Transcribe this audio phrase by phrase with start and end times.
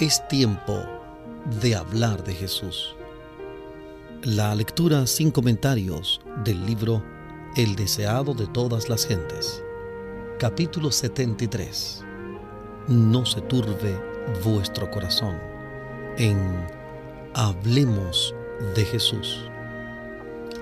[0.00, 0.84] Es tiempo
[1.60, 2.94] de hablar de Jesús.
[4.22, 7.02] La lectura sin comentarios del libro
[7.56, 9.60] El deseado de todas las gentes.
[10.38, 12.04] Capítulo 73.
[12.86, 14.00] No se turbe
[14.44, 15.36] vuestro corazón.
[16.16, 16.38] En
[17.34, 18.36] Hablemos
[18.76, 19.50] de Jesús.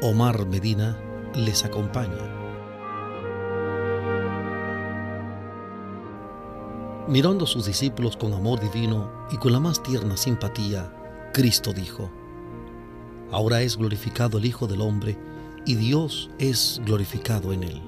[0.00, 0.98] Omar Medina
[1.34, 2.35] les acompaña.
[7.08, 10.92] Mirando a sus discípulos con amor divino y con la más tierna simpatía,
[11.32, 12.10] Cristo dijo,
[13.30, 15.16] Ahora es glorificado el Hijo del Hombre
[15.64, 17.80] y Dios es glorificado en él.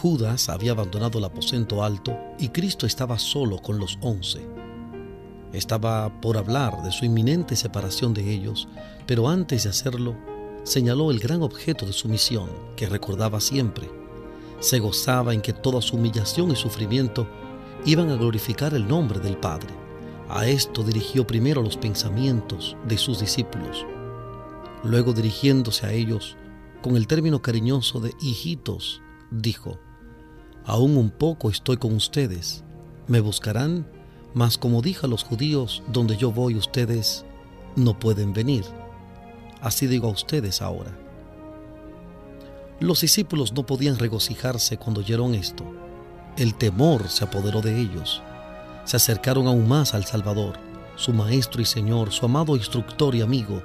[0.00, 4.46] Judas había abandonado el aposento alto y Cristo estaba solo con los once.
[5.52, 8.68] Estaba por hablar de su inminente separación de ellos,
[9.08, 10.14] pero antes de hacerlo,
[10.62, 13.90] señaló el gran objeto de su misión, que recordaba siempre.
[14.60, 17.26] Se gozaba en que toda su humillación y sufrimiento
[17.86, 19.72] iban a glorificar el nombre del Padre.
[20.28, 23.86] A esto dirigió primero los pensamientos de sus discípulos.
[24.82, 26.36] Luego dirigiéndose a ellos,
[26.82, 29.78] con el término cariñoso de hijitos, dijo,
[30.64, 32.64] Aún un poco estoy con ustedes,
[33.06, 33.86] me buscarán,
[34.34, 37.24] mas como dije a los judíos, donde yo voy ustedes
[37.76, 38.64] no pueden venir.
[39.60, 40.98] Así digo a ustedes ahora.
[42.80, 45.64] Los discípulos no podían regocijarse cuando oyeron esto
[46.36, 48.22] el temor se apoderó de ellos.
[48.84, 50.58] Se acercaron aún más al Salvador.
[50.96, 53.62] Su Maestro y Señor, su amado instructor y amigo,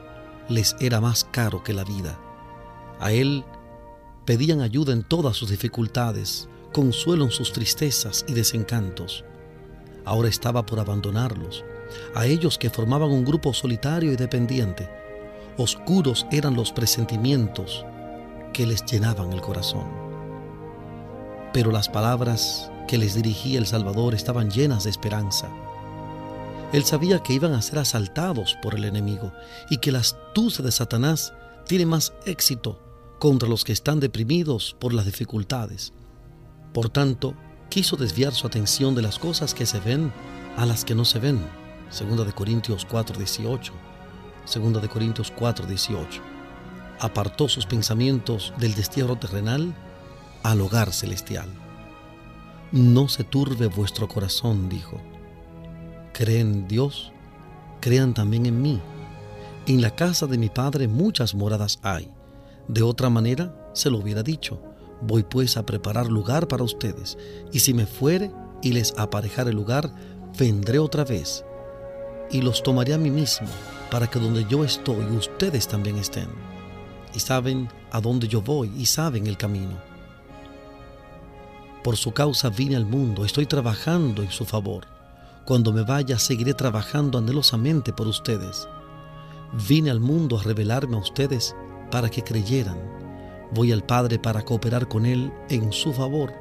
[0.50, 2.20] les era más caro que la vida.
[3.00, 3.44] A Él
[4.26, 9.24] pedían ayuda en todas sus dificultades, consuelo en sus tristezas y desencantos.
[10.06, 11.64] Ahora estaba por abandonarlos,
[12.16, 14.90] a ellos que formaban un grupo solitario y dependiente.
[15.58, 17.86] Oscuros eran los presentimientos
[18.54, 20.11] que les llenaban el corazón
[21.54, 25.50] pero las palabras que les dirigía el Salvador estaban llenas de esperanza.
[26.74, 29.34] Él sabía que iban a ser asaltados por el enemigo
[29.70, 31.34] y que la astucia de Satanás
[31.66, 32.80] tiene más éxito
[33.20, 35.94] contra los que están deprimidos por las dificultades.
[36.74, 37.36] Por tanto,
[37.70, 40.12] quiso desviar su atención de las cosas que se ven
[40.58, 41.46] a las que no se ven.
[41.90, 43.74] Segunda de Corintios 4:18.
[44.46, 46.22] Segunda de Corintios 4:18.
[47.00, 49.74] Apartó sus pensamientos del destierro terrenal
[50.44, 51.50] al hogar celestial.
[52.72, 55.02] No se turbe vuestro corazón, dijo.
[56.14, 57.12] Creen en Dios,
[57.80, 58.80] crean también en mí.
[59.68, 62.10] En la casa de mi Padre muchas moradas hay.
[62.68, 64.62] De otra manera se lo hubiera dicho.
[65.02, 67.18] Voy pues a preparar lugar para ustedes,
[67.52, 68.32] y si me fuere
[68.62, 69.94] y les aparejar el lugar,
[70.38, 71.44] vendré otra vez,
[72.30, 73.48] y los tomaré a mí mismo,
[73.90, 76.30] para que donde yo estoy ustedes también estén.
[77.14, 79.91] Y saben a dónde yo voy y saben el camino.
[81.84, 84.86] Por su causa vine al mundo, estoy trabajando en su favor.
[85.46, 88.68] Cuando me vaya, seguiré trabajando anhelosamente por ustedes.
[89.68, 91.56] Vine al mundo a revelarme a ustedes
[91.90, 92.80] para que creyeran.
[93.54, 96.34] Voy al Padre para cooperar con Él en su favor.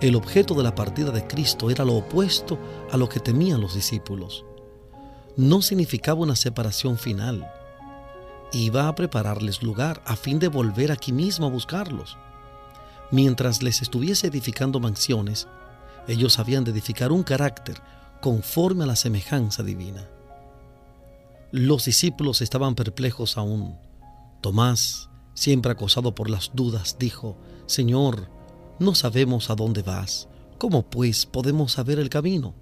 [0.00, 2.58] El objeto de la partida de Cristo era lo opuesto
[2.90, 4.46] a lo que temían los discípulos.
[5.36, 7.46] No significaba una separación final.
[8.52, 12.16] Iba a prepararles lugar a fin de volver aquí mismo a buscarlos.
[13.10, 15.48] Mientras les estuviese edificando mansiones,
[16.06, 17.76] ellos habían de edificar un carácter
[18.20, 20.08] conforme a la semejanza divina.
[21.52, 23.76] Los discípulos estaban perplejos aún.
[24.40, 28.30] Tomás, siempre acosado por las dudas, dijo, Señor,
[28.78, 30.28] no sabemos a dónde vas.
[30.58, 32.54] ¿Cómo pues podemos saber el camino?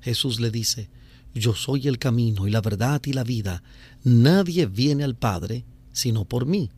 [0.00, 0.90] Jesús le dice,
[1.32, 3.62] Yo soy el camino y la verdad y la vida.
[4.02, 5.64] Nadie viene al Padre
[5.94, 6.70] sino por mí.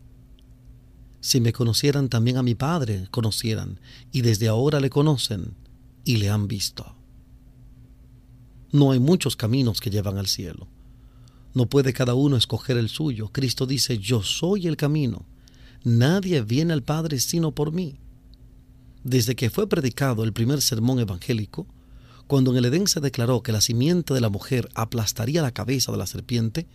[1.26, 3.81] Si me conocieran también a mi Padre, conocieran,
[4.12, 5.56] y desde ahora le conocen
[6.04, 6.94] y le han visto.
[8.70, 10.69] No hay muchos caminos que llevan al cielo.
[11.53, 13.30] No puede cada uno escoger el suyo.
[13.33, 15.27] Cristo dice, yo soy el camino.
[15.83, 17.98] Nadie viene al Padre sino por mí.
[19.03, 21.66] Desde que fue predicado el primer sermón evangélico,
[22.28, 25.91] cuando en el Edén se declaró que la simiente de la mujer aplastaría la cabeza
[25.91, 26.68] de la serpiente,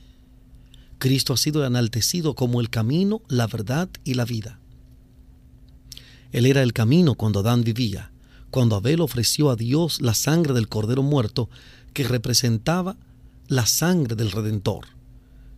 [1.02, 4.60] Cristo ha sido enaltecido como el camino, la verdad y la vida.
[6.32, 8.12] Él era el camino cuando Adán vivía,
[8.52, 11.50] cuando Abel ofreció a Dios la sangre del cordero muerto
[11.94, 12.98] que representaba
[13.48, 14.90] la sangre del Redentor.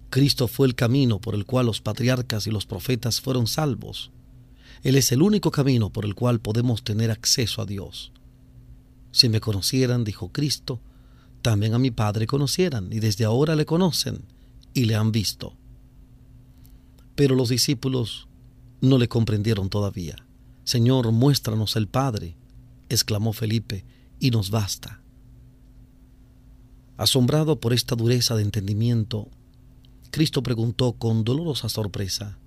[0.09, 4.11] Cristo fue el camino por el cual los patriarcas y los profetas fueron salvos.
[4.81, 8.13] Él es el único camino por el cual podemos tener acceso a Dios.
[9.11, 10.79] Si me conocieran, dijo Cristo,
[11.41, 14.21] también a mi Padre conocieran, y desde ahora le conocen
[14.73, 15.53] y le han visto.
[17.15, 18.27] Pero los discípulos
[18.81, 20.15] no le comprendieron todavía.
[20.63, 22.35] Señor, muéstranos el Padre,
[22.89, 23.85] exclamó Felipe,
[24.19, 25.01] y nos basta.
[26.97, 29.29] Asombrado por esta dureza de entendimiento,
[30.11, 32.37] Cristo preguntó con dolorosa sorpresa,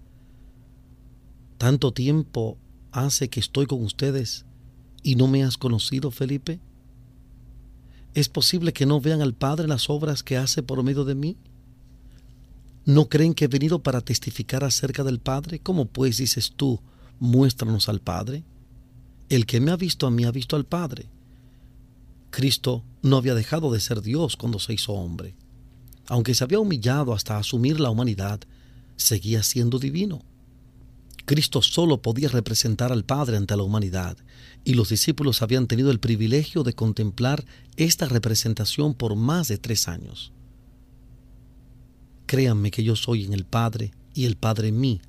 [1.58, 2.58] ¿Tanto tiempo
[2.92, 4.44] hace que estoy con ustedes
[5.02, 6.60] y no me has conocido, Felipe?
[8.14, 11.36] ¿Es posible que no vean al Padre las obras que hace por medio de mí?
[12.86, 15.58] ¿No creen que he venido para testificar acerca del Padre?
[15.58, 16.80] ¿Cómo pues dices tú,
[17.18, 18.44] muéstranos al Padre?
[19.28, 21.08] El que me ha visto a mí ha visto al Padre.
[22.30, 25.34] Cristo no había dejado de ser Dios cuando se hizo hombre.
[26.06, 28.38] Aunque se había humillado hasta asumir la humanidad,
[28.94, 30.22] seguía siendo divino.
[31.24, 34.16] Cristo solo podía representar al Padre ante la humanidad,
[34.64, 37.44] y los discípulos habían tenido el privilegio de contemplar
[37.76, 40.32] esta representación por más de tres años.
[42.26, 45.00] Créanme que yo soy en el Padre y el Padre en mí.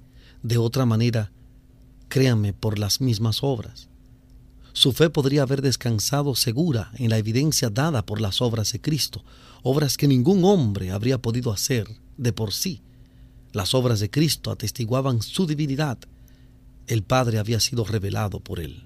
[0.44, 1.32] De otra manera,
[2.10, 3.90] créanme por las mismas obras.
[4.74, 9.24] Su fe podría haber descansado segura en la evidencia dada por las obras de Cristo,
[9.64, 11.88] obras que ningún hombre habría podido hacer
[12.18, 12.82] de por sí.
[13.52, 15.98] Las obras de Cristo atestiguaban su divinidad.
[16.86, 18.84] El Padre había sido revelado por él.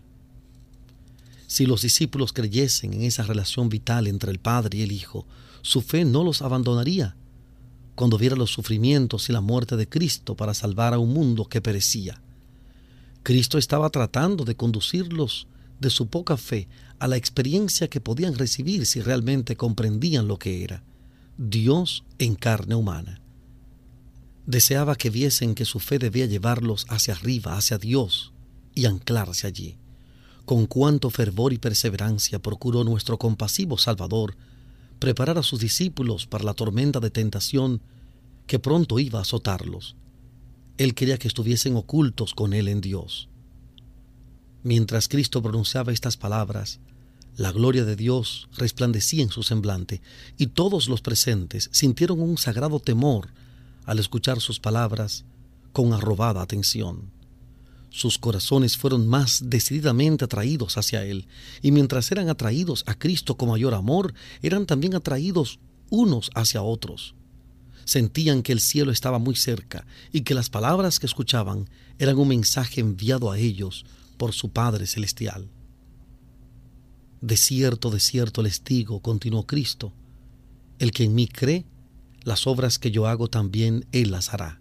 [1.47, 5.27] Si los discípulos creyesen en esa relación vital entre el Padre y el Hijo,
[5.61, 7.17] su fe no los abandonaría
[7.95, 11.61] cuando viera los sufrimientos y la muerte de Cristo para salvar a un mundo que
[11.61, 12.21] perecía.
[13.23, 15.47] Cristo estaba tratando de conducirlos
[15.79, 16.67] de su poca fe
[16.99, 20.83] a la experiencia que podían recibir si realmente comprendían lo que era
[21.38, 23.21] Dios en carne humana.
[24.45, 28.31] Deseaba que viesen que su fe debía llevarlos hacia arriba, hacia Dios,
[28.75, 29.77] y anclarse allí.
[30.45, 34.35] Con cuánto fervor y perseverancia procuró nuestro compasivo Salvador
[35.01, 37.81] preparar a sus discípulos para la tormenta de tentación
[38.45, 39.95] que pronto iba a azotarlos.
[40.77, 43.27] Él quería que estuviesen ocultos con Él en Dios.
[44.62, 46.80] Mientras Cristo pronunciaba estas palabras,
[47.36, 50.03] la gloria de Dios resplandecía en su semblante,
[50.38, 53.30] y todos los presentes sintieron un sagrado temor
[53.86, 55.25] al escuchar sus palabras
[55.74, 57.09] con arrobada atención.
[57.91, 61.27] Sus corazones fueron más decididamente atraídos hacia Él,
[61.61, 65.59] y mientras eran atraídos a Cristo con mayor amor, eran también atraídos
[65.89, 67.15] unos hacia otros.
[67.83, 72.29] Sentían que el cielo estaba muy cerca y que las palabras que escuchaban eran un
[72.29, 73.85] mensaje enviado a ellos
[74.15, 75.49] por su Padre Celestial.
[77.19, 79.91] De cierto, de cierto les digo, continuó Cristo,
[80.79, 81.65] el que en mí cree,
[82.23, 84.60] las obras que yo hago también él las hará.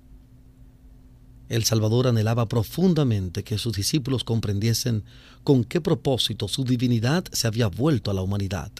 [1.50, 5.04] El Salvador anhelaba profundamente que sus discípulos comprendiesen
[5.44, 8.72] con qué propósito su divinidad se había vuelto a la humanidad.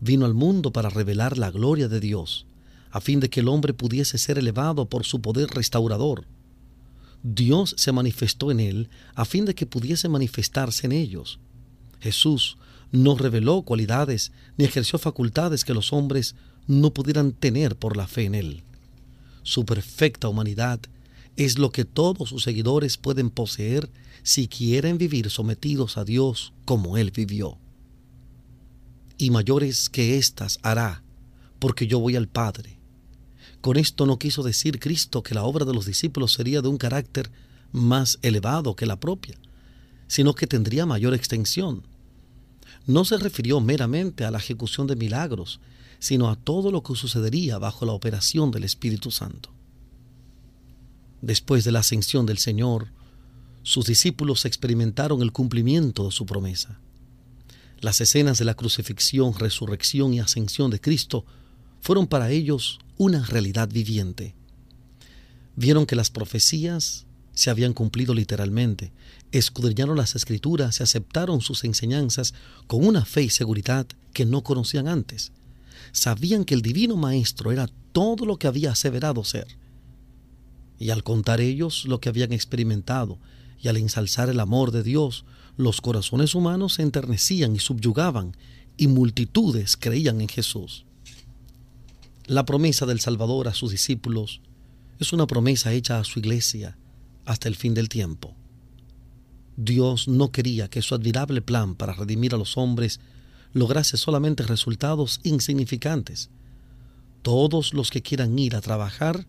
[0.00, 2.46] Vino al mundo para revelar la gloria de Dios,
[2.90, 6.24] a fin de que el hombre pudiese ser elevado por su poder restaurador
[7.22, 11.38] Dios se manifestó en él a fin de que pudiese manifestarse en ellos.
[12.00, 12.58] Jesús
[12.90, 16.34] no reveló cualidades ni ejerció facultades que los hombres
[16.66, 18.62] no pudieran tener por la fe en él.
[19.44, 20.80] Su perfecta humanidad
[21.36, 23.90] es lo que todos sus seguidores pueden poseer
[24.22, 27.58] si quieren vivir sometidos a Dios como Él vivió.
[29.18, 31.02] Y mayores que éstas hará,
[31.58, 32.78] porque yo voy al Padre,
[33.62, 36.78] con esto no quiso decir Cristo que la obra de los discípulos sería de un
[36.78, 37.30] carácter
[37.70, 39.38] más elevado que la propia,
[40.08, 41.86] sino que tendría mayor extensión.
[42.86, 45.60] No se refirió meramente a la ejecución de milagros,
[46.00, 49.50] sino a todo lo que sucedería bajo la operación del Espíritu Santo.
[51.22, 52.88] Después de la ascensión del Señor,
[53.62, 56.80] sus discípulos experimentaron el cumplimiento de su promesa.
[57.80, 61.24] Las escenas de la crucifixión, resurrección y ascensión de Cristo
[61.80, 64.34] fueron para ellos una realidad viviente.
[65.54, 68.92] Vieron que las profecías se habían cumplido literalmente,
[69.30, 72.34] escudriñaron las escrituras y aceptaron sus enseñanzas
[72.66, 75.32] con una fe y seguridad que no conocían antes.
[75.92, 79.61] Sabían que el divino Maestro era todo lo que había aseverado ser.
[80.82, 83.20] Y al contar ellos lo que habían experimentado
[83.56, 85.24] y al ensalzar el amor de Dios,
[85.56, 88.36] los corazones humanos se enternecían y subyugaban,
[88.76, 90.84] y multitudes creían en Jesús.
[92.26, 94.40] La promesa del Salvador a sus discípulos
[94.98, 96.76] es una promesa hecha a su iglesia
[97.26, 98.34] hasta el fin del tiempo.
[99.56, 102.98] Dios no quería que su admirable plan para redimir a los hombres
[103.52, 106.28] lograse solamente resultados insignificantes.
[107.22, 109.28] Todos los que quieran ir a trabajar,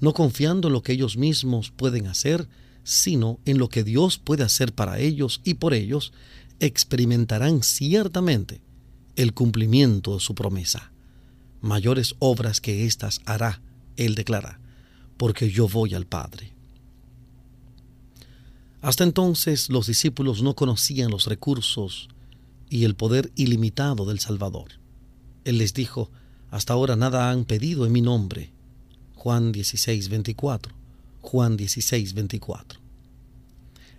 [0.00, 2.48] no confiando en lo que ellos mismos pueden hacer,
[2.84, 6.12] sino en lo que Dios puede hacer para ellos y por ellos,
[6.60, 8.62] experimentarán ciertamente
[9.16, 10.92] el cumplimiento de su promesa
[11.66, 13.60] mayores obras que éstas hará,
[13.96, 14.60] él declara,
[15.16, 16.52] porque yo voy al Padre.
[18.80, 22.08] Hasta entonces los discípulos no conocían los recursos
[22.70, 24.68] y el poder ilimitado del Salvador.
[25.44, 26.10] Él les dijo,
[26.50, 28.52] Hasta ahora nada han pedido en mi nombre.
[29.16, 30.72] Juan 16, 24.
[31.22, 32.78] Juan 16, 24.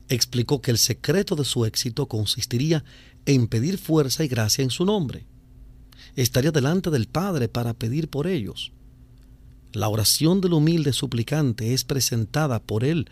[0.07, 2.85] Explicó que el secreto de su éxito consistiría
[3.25, 5.25] en pedir fuerza y gracia en su nombre.
[6.15, 8.71] Estaría delante del Padre para pedir por ellos.
[9.73, 13.09] La oración del humilde suplicante es presentada por él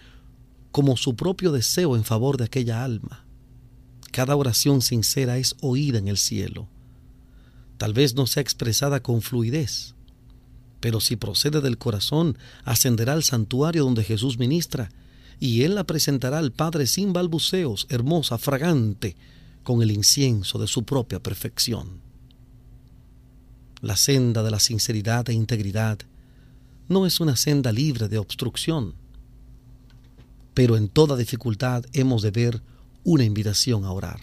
[0.71, 3.25] como su propio deseo en favor de aquella alma.
[4.11, 6.69] Cada oración sincera es oída en el cielo.
[7.77, 9.94] Tal vez no sea expresada con fluidez,
[10.79, 14.91] pero si procede del corazón, ascenderá al santuario donde Jesús ministra,
[15.39, 19.15] y él la presentará al Padre sin balbuceos, hermosa, fragante,
[19.63, 21.99] con el incienso de su propia perfección.
[23.81, 25.99] La senda de la sinceridad e integridad
[26.87, 28.93] no es una senda libre de obstrucción,
[30.53, 32.61] pero en toda dificultad hemos de ver
[33.03, 34.19] una invitación a orar.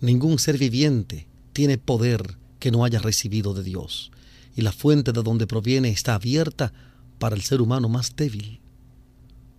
[0.00, 4.10] Ningún ser viviente tiene poder que no haya recibido de Dios,
[4.58, 6.72] y la fuente de donde proviene está abierta
[7.20, 8.60] para el ser humano más débil.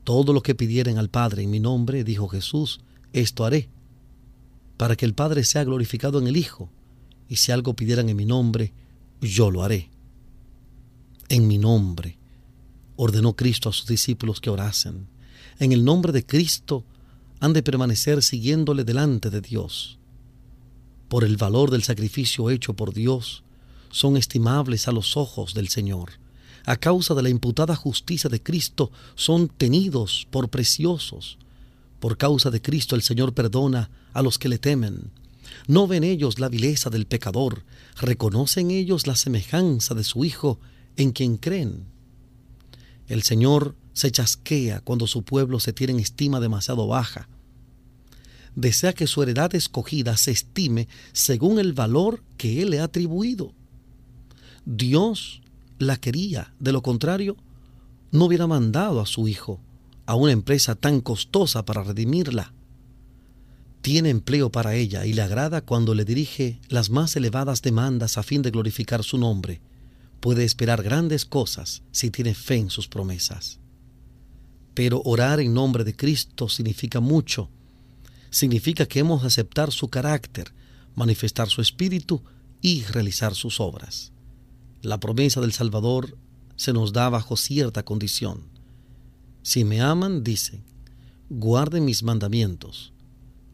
[0.03, 2.81] Todo lo que pidieren al Padre en mi nombre, dijo Jesús,
[3.13, 3.69] esto haré,
[4.75, 6.69] para que el Padre sea glorificado en el Hijo,
[7.29, 8.73] y si algo pidieran en mi nombre,
[9.21, 9.89] yo lo haré
[11.29, 12.17] en mi nombre.
[12.97, 15.07] Ordenó Cristo a sus discípulos que orasen.
[15.59, 16.83] En el nombre de Cristo
[17.39, 19.97] han de permanecer siguiéndole delante de Dios.
[21.07, 23.45] Por el valor del sacrificio hecho por Dios,
[23.91, 26.11] son estimables a los ojos del Señor.
[26.65, 31.37] A causa de la imputada justicia de Cristo, son tenidos por preciosos.
[31.99, 35.11] Por causa de Cristo el Señor perdona a los que le temen.
[35.67, 37.63] No ven ellos la vileza del pecador,
[37.99, 40.59] reconocen ellos la semejanza de su Hijo
[40.95, 41.85] en quien creen.
[43.07, 47.27] El Señor se chasquea cuando su pueblo se tiene en estima demasiado baja.
[48.55, 53.53] Desea que su heredad escogida se estime según el valor que Él le ha atribuido.
[54.65, 55.41] Dios
[55.77, 57.37] la quería, de lo contrario,
[58.11, 59.59] no hubiera mandado a su Hijo
[60.05, 62.53] a una empresa tan costosa para redimirla.
[63.81, 68.23] Tiene empleo para ella y le agrada cuando le dirige las más elevadas demandas a
[68.23, 69.61] fin de glorificar su nombre
[70.19, 73.59] puede esperar grandes cosas si tiene fe en sus promesas.
[74.73, 77.49] Pero orar en nombre de Cristo significa mucho.
[78.29, 80.51] Significa que hemos de aceptar su carácter,
[80.95, 82.21] manifestar su espíritu
[82.61, 84.11] y realizar sus obras.
[84.81, 86.17] La promesa del Salvador
[86.55, 88.43] se nos da bajo cierta condición.
[89.41, 90.63] Si me aman, dice,
[91.29, 92.93] guarden mis mandamientos.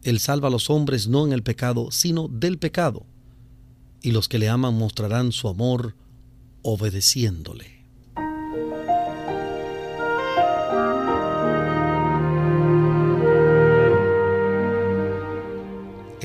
[0.02, 3.06] Él salva a los hombres no en el pecado, sino del pecado.
[4.02, 5.96] Y los que le aman mostrarán su amor
[6.62, 7.75] obedeciéndole.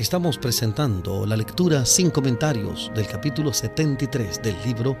[0.02, 4.96] Estamos presentando la lectura sin comentarios del capítulo 73 del libro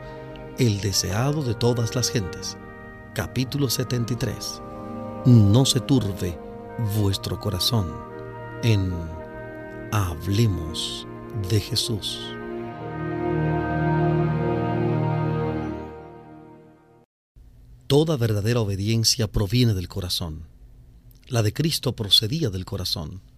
[0.60, 2.56] El deseado de todas las gentes.
[3.12, 4.62] Capítulo 73.
[5.26, 6.38] No se turbe
[6.96, 7.92] vuestro corazón
[8.62, 8.94] en
[9.90, 11.04] Hablemos
[11.50, 12.20] de Jesús.
[17.88, 20.46] Toda verdadera obediencia proviene del corazón.
[21.26, 23.31] La de Cristo procedía del corazón.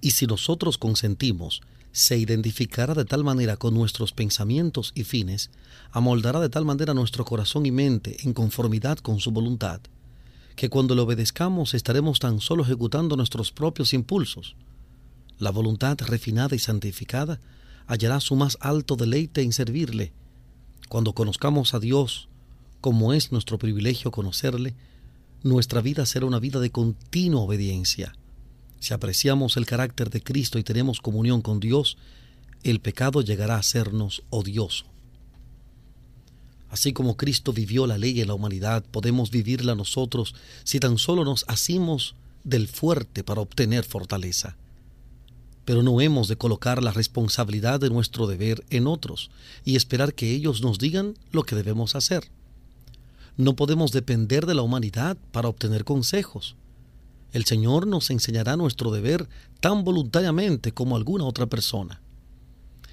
[0.00, 1.60] Y si nosotros consentimos,
[1.92, 5.50] se identificará de tal manera con nuestros pensamientos y fines,
[5.90, 9.80] amoldará de tal manera nuestro corazón y mente en conformidad con su voluntad,
[10.54, 14.54] que cuando le obedezcamos estaremos tan solo ejecutando nuestros propios impulsos.
[15.38, 17.40] La voluntad refinada y santificada
[17.86, 20.12] hallará su más alto deleite en servirle.
[20.88, 22.28] Cuando conozcamos a Dios,
[22.80, 24.74] como es nuestro privilegio conocerle,
[25.42, 28.14] nuestra vida será una vida de continua obediencia.
[28.80, 31.96] Si apreciamos el carácter de Cristo y tenemos comunión con Dios,
[32.62, 34.86] el pecado llegará a sernos odioso.
[36.70, 41.24] Así como Cristo vivió la ley en la humanidad, podemos vivirla nosotros si tan solo
[41.24, 44.56] nos asimos del fuerte para obtener fortaleza.
[45.64, 49.30] Pero no hemos de colocar la responsabilidad de nuestro deber en otros
[49.64, 52.30] y esperar que ellos nos digan lo que debemos hacer.
[53.36, 56.56] No podemos depender de la humanidad para obtener consejos.
[57.32, 59.28] El Señor nos enseñará nuestro deber
[59.60, 62.00] tan voluntariamente como alguna otra persona.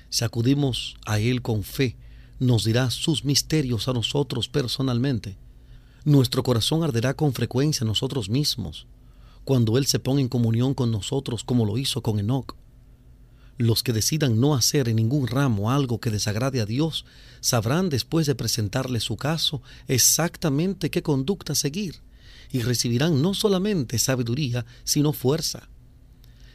[0.09, 1.95] Si acudimos a Él con fe,
[2.39, 5.37] nos dirá sus misterios a nosotros personalmente.
[6.03, 8.87] Nuestro corazón arderá con frecuencia a nosotros mismos,
[9.45, 12.55] cuando Él se ponga en comunión con nosotros como lo hizo con Enoch.
[13.57, 17.05] Los que decidan no hacer en ningún ramo algo que desagrade a Dios
[17.39, 22.01] sabrán después de presentarle su caso exactamente qué conducta seguir
[22.51, 25.69] y recibirán no solamente sabiduría, sino fuerza.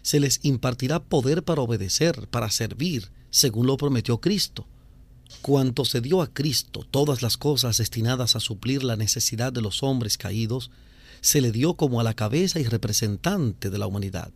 [0.02, 4.66] Se les impartirá poder para obedecer, para servir, según lo prometió Cristo.
[5.42, 9.82] Cuanto se dio a Cristo todas las cosas destinadas a suplir la necesidad de los
[9.82, 10.70] hombres caídos,
[11.20, 14.32] se le dio como a la cabeza y representante de la humanidad.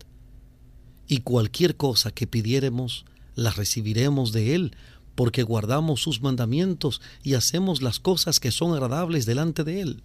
[1.06, 4.76] Y cualquier cosa que pidiéremos, la recibiremos de Él,
[5.14, 10.02] porque guardamos sus mandamientos y hacemos las cosas que son agradables delante de Él.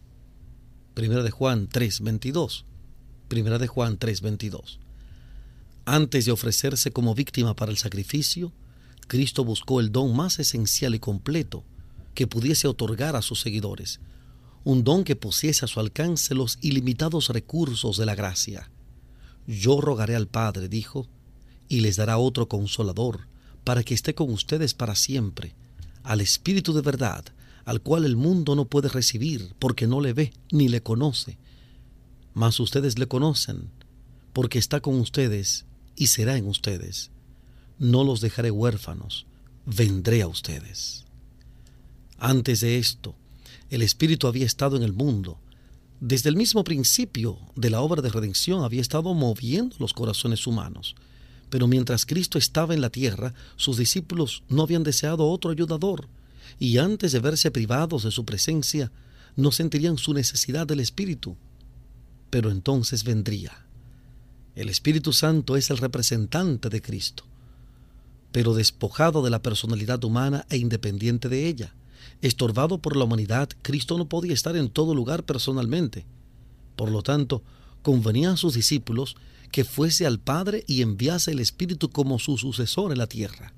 [1.00, 2.66] Primera de Juan 3:22.
[3.30, 4.80] Primera de Juan 3:22.
[5.86, 8.52] Antes de ofrecerse como víctima para el sacrificio,
[9.08, 11.64] Cristo buscó el don más esencial y completo
[12.16, 14.02] que pudiese otorgar a sus seguidores,
[14.66, 18.70] un don que pusiese a su alcance los ilimitados recursos de la gracia.
[19.48, 21.08] Yo rogaré al Padre, dijo,
[21.70, 23.30] y les dará otro consolador,
[23.64, 25.56] para que esté con ustedes para siempre,
[26.04, 27.24] al Espíritu de verdad,
[27.66, 31.38] al cual el mundo no puede recibir, porque no le ve ni le conoce.
[32.34, 33.70] Mas ustedes le conocen,
[34.34, 37.12] porque está con ustedes y será en ustedes
[37.80, 39.26] no los dejaré huérfanos,
[39.66, 41.06] vendré a ustedes.
[42.18, 43.16] Antes de esto,
[43.70, 45.40] el Espíritu había estado en el mundo.
[46.02, 50.96] Desde el mismo principio de la obra de redención había estado moviendo los corazones humanos.
[51.50, 56.08] Pero mientras Cristo estaba en la tierra, sus discípulos no habían deseado otro ayudador,
[56.60, 58.92] y antes de verse privados de su presencia,
[59.36, 61.38] no sentirían su necesidad del Espíritu.
[62.30, 63.66] Pero entonces vendría.
[64.56, 67.24] El Espíritu Santo es el representante de Cristo
[68.32, 71.74] pero despojado de la personalidad humana e independiente de ella.
[72.22, 76.06] Estorbado por la humanidad, Cristo no podía estar en todo lugar personalmente.
[76.76, 77.44] Por lo tanto,
[77.82, 79.16] convenía a sus discípulos
[79.52, 83.54] que fuese al Padre y enviase el Espíritu como su sucesor en la tierra.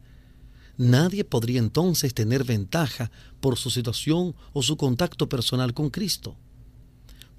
[0.78, 6.36] Nadie podría entonces tener ventaja por su situación o su contacto personal con Cristo.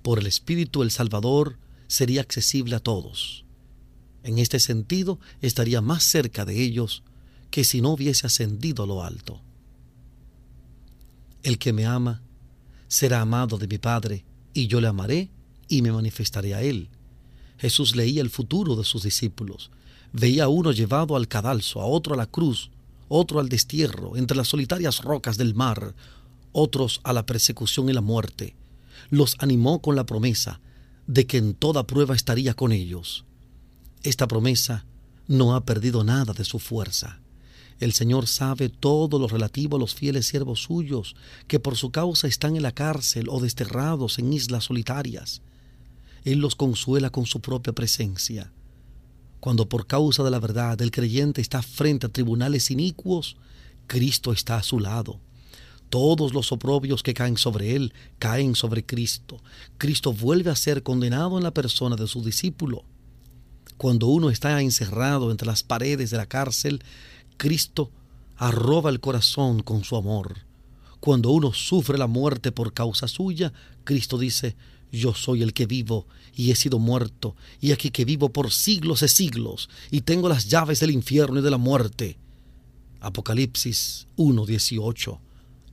[0.03, 3.45] Por el Espíritu el Salvador sería accesible a todos.
[4.23, 7.03] En este sentido, estaría más cerca de ellos
[7.51, 9.41] que si no hubiese ascendido a lo alto.
[11.43, 12.23] El que me ama
[12.89, 15.31] será amado de mi Padre, y yo le amaré
[15.69, 16.89] y me manifestaré a él.
[17.59, 19.71] Jesús leía el futuro de sus discípulos.
[20.13, 22.71] Veía a uno llevado al cadalso, a otro a la cruz,
[23.15, 25.95] otro al destierro, entre las solitarias rocas del mar,
[26.53, 28.57] otros a la persecución y la muerte.
[29.11, 30.61] Los animó con la promesa
[31.07, 33.27] de que en toda prueba estaría con ellos.
[34.03, 34.87] Esta promesa
[35.29, 37.21] no ha perdido nada de su fuerza.
[37.81, 41.15] El Señor sabe todo lo relativo a los fieles siervos suyos,
[41.49, 45.43] que por su causa están en la cárcel o desterrados en islas solitarias.
[46.25, 48.53] Él los consuela con su propia presencia.
[49.43, 53.37] Cuando por causa de la verdad el creyente está frente a tribunales inicuos,
[53.89, 55.19] Cristo está a su lado.
[55.91, 59.43] Todos los oprobios que caen sobre él caen sobre Cristo.
[59.79, 62.85] Cristo vuelve a ser condenado en la persona de su discípulo.
[63.79, 66.81] Cuando uno está encerrado entre las paredes de la cárcel,
[67.37, 67.91] Cristo
[68.37, 70.37] arroba el corazón con su amor.
[71.01, 73.53] Cuando uno sufre la muerte por causa suya,
[73.83, 74.55] Cristo dice,
[74.93, 79.01] yo soy el que vivo y he sido muerto, y aquí que vivo por siglos
[79.01, 82.19] de siglos, y tengo las llaves del infierno y de la muerte.
[83.01, 85.19] Apocalipsis 1.18.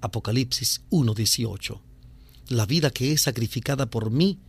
[0.01, 1.79] Apocalipsis 1.18.
[2.49, 4.39] La vida que es sacrificada por mí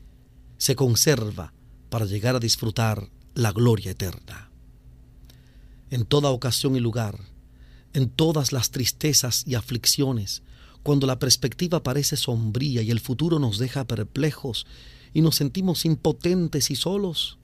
[0.59, 1.53] se conserva
[1.91, 4.51] para llegar a disfrutar la gloria eterna
[5.91, 7.19] en toda ocasión y lugar,
[7.93, 10.43] en todas las tristezas y aflicciones,
[10.83, 14.67] cuando la perspectiva parece sombría y el futuro nos deja perplejos
[15.13, 17.39] y nos sentimos impotentes y solos,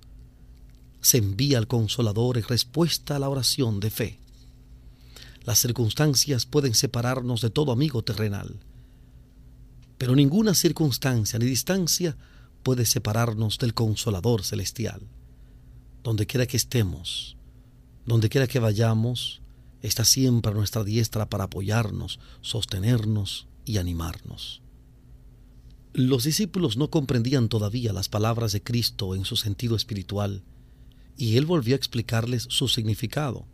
[1.01, 4.19] se envía al consolador en respuesta a la oración de fe.
[5.45, 8.57] Las circunstancias pueden separarnos de todo amigo terrenal,
[9.99, 12.17] pero ninguna circunstancia ni distancia
[12.63, 15.01] puede separarnos del consolador celestial.
[16.03, 17.37] Donde quiera que estemos,
[18.05, 19.41] donde quiera que vayamos,
[19.83, 24.63] está siempre a nuestra diestra para apoyarnos, sostenernos y animarnos.
[25.99, 30.43] Los discípulos no comprendían todavía las palabras de Cristo en su sentido espiritual,
[31.17, 33.47] y él volvió a explicarles su significado.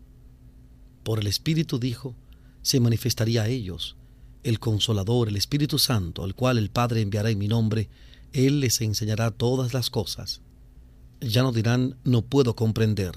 [1.04, 2.16] Por el Espíritu dijo,
[2.60, 3.94] se manifestaría a ellos,
[4.42, 7.88] el Consolador, el Espíritu Santo, al cual el Padre enviará en mi nombre,
[8.32, 10.40] Él les enseñará todas las cosas.
[11.20, 13.14] Ya no dirán, no puedo comprender,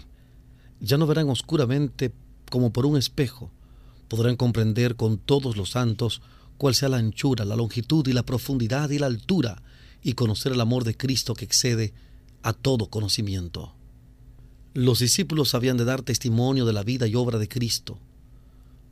[0.79, 2.13] ya no verán oscuramente
[2.51, 3.49] como por un espejo,
[4.07, 6.21] podrán comprender con todos los santos
[6.57, 9.61] cuál sea la anchura, la longitud y la profundidad y la altura,
[10.01, 11.93] y conocer el amor de Cristo que excede
[12.43, 13.73] a todo conocimiento.
[14.73, 17.97] Los discípulos habían de dar testimonio de la vida y obra de Cristo.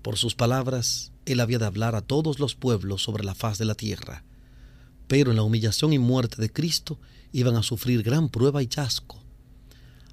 [0.01, 3.65] Por sus palabras, Él había de hablar a todos los pueblos sobre la faz de
[3.65, 4.23] la tierra.
[5.07, 6.99] Pero en la humillación y muerte de Cristo
[7.31, 9.21] iban a sufrir gran prueba y chasco.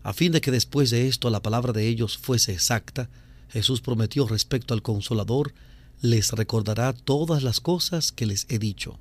[0.02, 3.08] A fin de que después de esto la palabra de ellos fuese exacta,
[3.48, 5.54] Jesús prometió respecto al consolador
[6.00, 8.98] les recordará todas las cosas que les he dicho.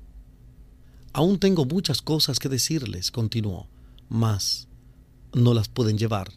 [1.12, 3.68] Aún tengo muchas cosas que decirles, continuó,
[4.08, 4.68] mas
[5.32, 6.32] no las pueden llevar.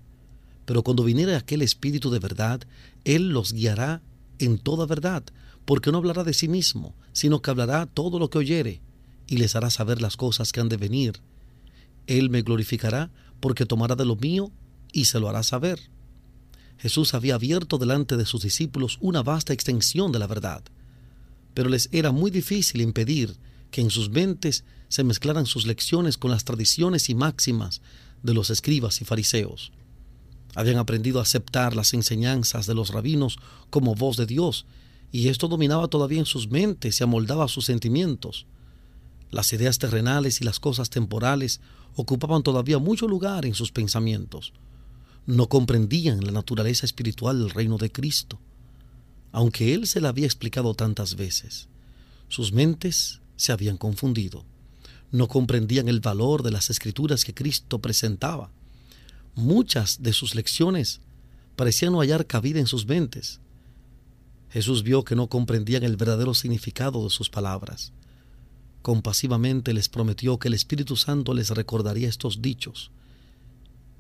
[0.65, 2.61] Pero cuando viniere aquel Espíritu de verdad,
[3.03, 4.01] Él los guiará
[4.39, 5.23] en toda verdad,
[5.65, 8.81] porque no hablará de sí mismo, sino que hablará todo lo que oyere,
[9.27, 11.21] y les hará saber las cosas que han de venir.
[12.07, 14.51] Él me glorificará, porque tomará de lo mío
[14.91, 15.92] y se lo hará saber.
[16.83, 20.65] Jesús había abierto delante de sus discípulos una vasta extensión de la verdad,
[21.53, 23.37] pero les era muy difícil impedir
[23.71, 27.79] que en sus mentes se mezclaran sus lecciones con las tradiciones y máximas
[28.21, 29.71] de los escribas y fariseos.
[30.55, 33.37] Habían aprendido a aceptar las enseñanzas de los rabinos
[33.69, 34.65] como voz de Dios,
[35.09, 38.45] y esto dominaba todavía en sus mentes y amoldaba sus sentimientos.
[39.31, 41.61] Las ideas terrenales y las cosas temporales
[41.95, 44.51] ocupaban todavía mucho lugar en sus pensamientos.
[45.25, 48.39] No comprendían la naturaleza espiritual del reino de Cristo,
[49.31, 51.69] aunque Él se la había explicado tantas veces.
[52.27, 54.43] Sus mentes se habían confundido.
[55.11, 58.51] No comprendían el valor de las escrituras que Cristo presentaba.
[59.35, 60.99] Muchas de sus lecciones
[61.55, 63.39] parecían no hallar cabida en sus mentes.
[64.49, 67.93] Jesús vio que no comprendían el verdadero significado de sus palabras.
[68.81, 72.91] Compasivamente les prometió que el Espíritu Santo les recordaría estos dichos,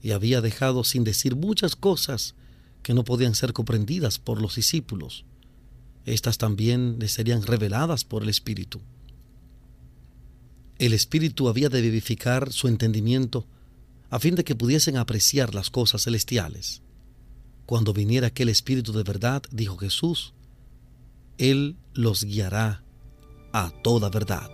[0.03, 2.35] y había dejado sin decir muchas cosas
[2.83, 5.23] que no podían ser comprendidas por los discípulos.
[6.05, 8.81] Estas también les serían reveladas por el Espíritu.
[10.77, 13.47] El Espíritu había de vivificar su entendimiento
[14.09, 16.81] a fin de que pudiesen apreciar las cosas celestiales.
[17.65, 20.33] Cuando viniera aquel Espíritu de verdad, dijo Jesús,
[21.37, 22.83] Él los guiará
[23.53, 24.49] a toda verdad.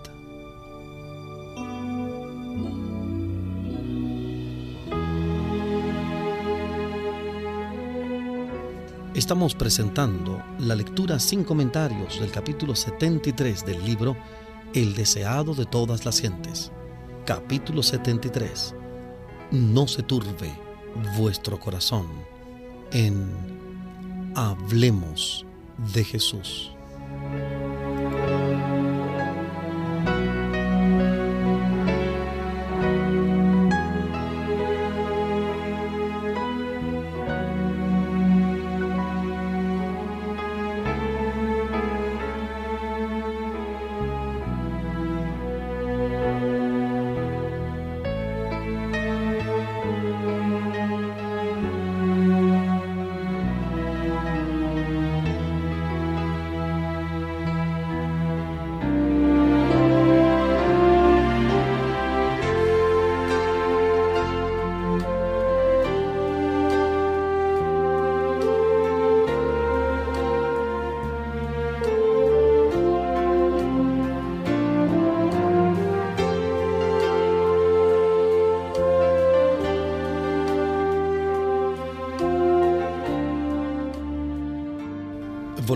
[9.19, 14.15] Estamos presentando la lectura sin comentarios del capítulo 73 del libro
[14.73, 16.71] el deseado de todas las gentes.
[17.25, 18.73] Capítulo 73.
[19.51, 20.49] No se turbe
[21.17, 22.07] vuestro corazón
[22.93, 23.29] en
[24.35, 25.45] Hablemos
[25.93, 26.71] de Jesús.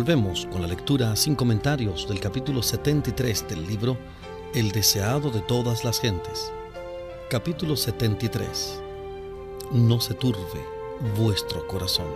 [0.04, 3.98] Volvemos con la lectura sin comentarios del capítulo 73 del libro
[4.54, 6.52] El deseado de todas las gentes.
[7.30, 8.82] Capítulo 73.
[9.72, 10.62] No se turbe
[11.18, 12.08] vuestro corazón.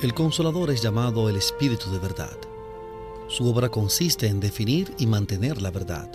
[0.00, 2.38] El consolador es llamado el Espíritu de verdad.
[3.26, 6.08] Su obra consiste en definir y mantener la verdad.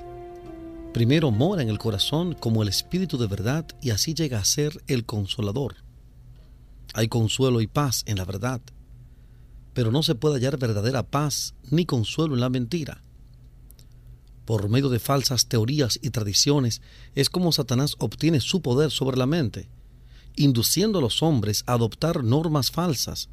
[0.94, 4.82] Primero mora en el corazón como el Espíritu de verdad y así llega a ser
[4.88, 5.85] el consolador
[6.96, 8.62] hay consuelo y paz en la verdad,
[9.74, 13.02] pero no se puede hallar verdadera paz ni consuelo en la mentira.
[14.46, 16.82] Por medio de falsas teorías y tradiciones
[17.14, 19.68] es como Satanás obtiene su poder sobre la mente,
[20.38, 23.28] induciendo a los hombres a adoptar normas falsas,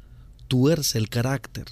[0.49, 1.67] tuerce el carácter.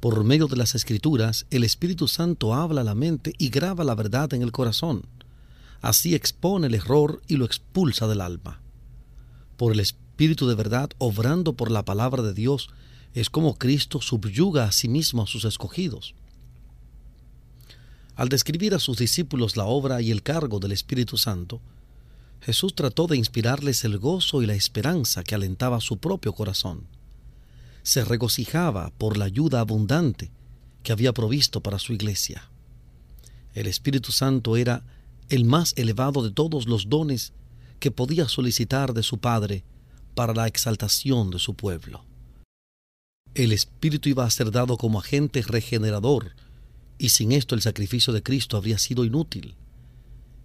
[0.00, 3.94] Por medio de las escrituras, el Espíritu Santo habla a la mente y graba la
[3.94, 5.04] verdad en el corazón.
[5.82, 8.62] Así expone el error y lo expulsa del alma.
[9.58, 9.80] Por el
[10.12, 12.68] Espíritu de verdad, obrando por la palabra de Dios,
[13.14, 16.14] es como Cristo subyuga a sí mismo a sus escogidos.
[18.14, 21.62] Al describir a sus discípulos la obra y el cargo del Espíritu Santo,
[22.42, 26.86] Jesús trató de inspirarles el gozo y la esperanza que alentaba su propio corazón.
[27.82, 30.30] Se regocijaba por la ayuda abundante
[30.82, 32.50] que había provisto para su iglesia.
[33.54, 34.84] El Espíritu Santo era
[35.30, 37.32] el más elevado de todos los dones
[37.80, 39.64] que podía solicitar de su Padre
[40.14, 42.04] para la exaltación de su pueblo.
[43.34, 46.32] El Espíritu iba a ser dado como agente regenerador,
[46.98, 49.54] y sin esto el sacrificio de Cristo habría sido inútil.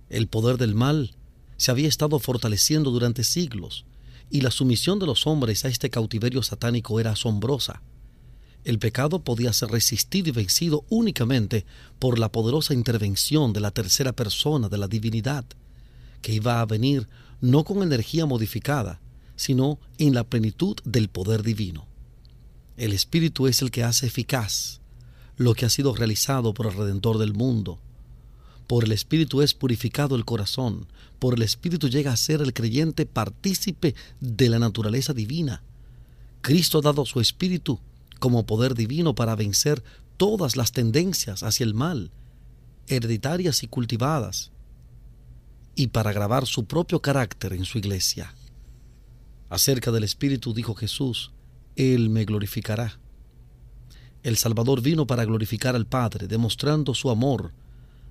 [0.09, 1.15] El poder del mal
[1.57, 3.85] se había estado fortaleciendo durante siglos,
[4.29, 7.81] y la sumisión de los hombres a este cautiverio satánico era asombrosa.
[8.63, 11.65] El pecado podía ser resistido y vencido únicamente
[11.99, 15.45] por la poderosa intervención de la tercera persona de la divinidad,
[16.21, 17.07] que iba a venir
[17.39, 18.99] no con energía modificada,
[19.37, 21.85] sino en la plenitud del poder divino.
[22.75, 24.81] El Espíritu es el que hace eficaz
[25.37, 27.79] lo que ha sido realizado por el Redentor del mundo.
[28.65, 30.87] Por el Espíritu es purificado el corazón,
[31.19, 35.63] por el Espíritu llega a ser el creyente partícipe de la naturaleza divina.
[36.41, 37.79] Cristo ha dado su Espíritu
[38.19, 39.83] como poder divino para vencer
[40.17, 42.11] todas las tendencias hacia el mal,
[42.87, 44.51] hereditarias y cultivadas,
[45.75, 48.33] y para grabar su propio carácter en su iglesia.
[49.49, 51.31] Acerca del Espíritu dijo Jesús,
[51.75, 52.99] Él me glorificará.
[54.23, 57.53] El Salvador vino para glorificar al Padre, demostrando su amor.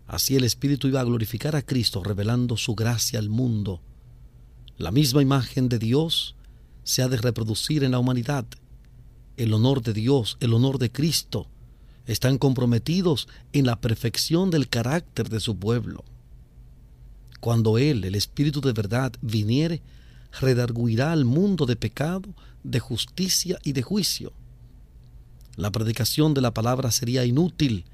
[0.07, 3.83] Así el Espíritu iba a glorificar a Cristo, revelando su gracia al mundo.
[4.79, 6.37] La misma imagen de Dios
[6.85, 8.47] se ha de reproducir en la humanidad
[9.37, 11.47] el honor de Dios, el honor de Cristo,
[12.07, 16.05] están comprometidos en la perfección del carácter de su pueblo.
[17.41, 19.83] Cuando Él, el Espíritu de verdad, viniere,
[20.41, 22.29] redarguirá al mundo de pecado,
[22.63, 24.33] de justicia y de juicio.
[25.57, 27.85] La predicación de la palabra sería inútil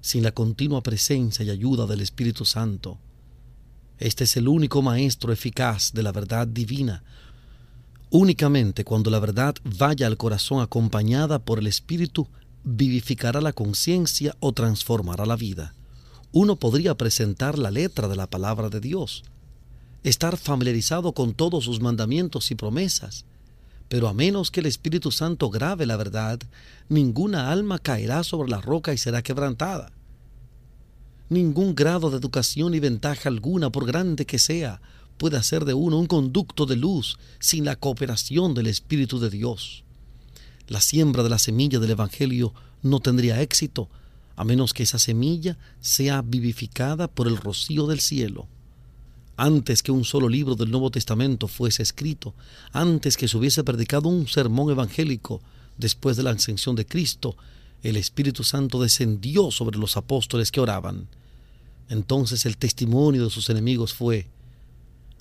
[0.00, 2.98] sin la continua presencia y ayuda del Espíritu Santo.
[3.98, 7.02] Este es el único maestro eficaz de la verdad divina,
[8.10, 12.26] Únicamente cuando la verdad vaya al corazón acompañada por el Espíritu,
[12.64, 15.74] vivificará la conciencia o transformará la vida.
[16.32, 19.24] Uno podría presentar la letra de la palabra de Dios,
[20.04, 23.24] estar familiarizado con todos sus mandamientos y promesas,
[23.88, 26.40] pero a menos que el Espíritu Santo grave la verdad,
[26.88, 29.92] ninguna alma caerá sobre la roca y será quebrantada.
[31.30, 34.80] Ningún grado de educación y ventaja alguna, por grande que sea,
[35.18, 39.84] puede hacer de uno un conducto de luz sin la cooperación del Espíritu de Dios.
[40.68, 43.88] La siembra de la semilla del Evangelio no tendría éxito
[44.36, 48.46] a menos que esa semilla sea vivificada por el rocío del cielo.
[49.40, 52.34] Antes que un solo libro del Nuevo Testamento fuese escrito,
[52.72, 55.40] antes que se hubiese predicado un sermón evangélico
[55.76, 57.36] después de la ascensión de Cristo,
[57.84, 61.06] el Espíritu Santo descendió sobre los apóstoles que oraban.
[61.88, 64.26] Entonces el testimonio de sus enemigos fue,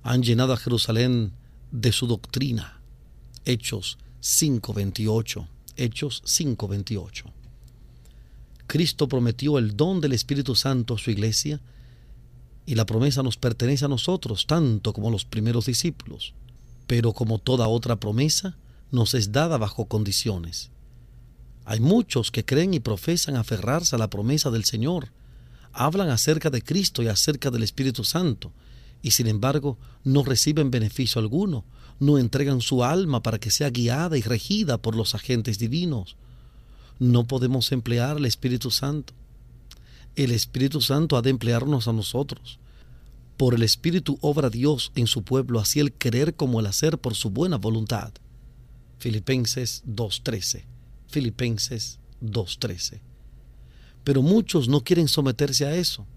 [0.02, 1.34] han llenado a Jerusalén
[1.72, 2.82] de su doctrina.
[3.46, 5.48] Hechos 5:28.
[5.76, 7.26] Hechos 5:28.
[8.66, 11.62] Cristo prometió el don del Espíritu Santo a su iglesia
[12.68, 16.34] y la promesa nos pertenece a nosotros tanto como a los primeros discípulos.
[16.86, 18.58] Pero como toda otra promesa,
[18.92, 20.70] nos es dada bajo condiciones.
[21.64, 25.08] Hay muchos que creen y profesan aferrarse a la promesa del Señor,
[25.72, 28.52] hablan acerca de Cristo y acerca del Espíritu Santo,
[29.02, 31.64] y sin embargo no reciben beneficio alguno,
[32.00, 36.18] no entregan su alma para que sea guiada y regida por los agentes divinos.
[37.00, 39.14] No podemos emplear al Espíritu Santo.
[40.18, 42.58] El Espíritu Santo ha de emplearnos a nosotros.
[43.38, 47.14] Por el Espíritu obra Dios en su pueblo, así el querer como el hacer por
[47.14, 48.12] su buena voluntad.
[48.98, 50.64] Filipenses 2.13.
[51.08, 53.00] Filipenses 2.13.
[54.04, 56.08] Pero muchos no quieren someterse a eso,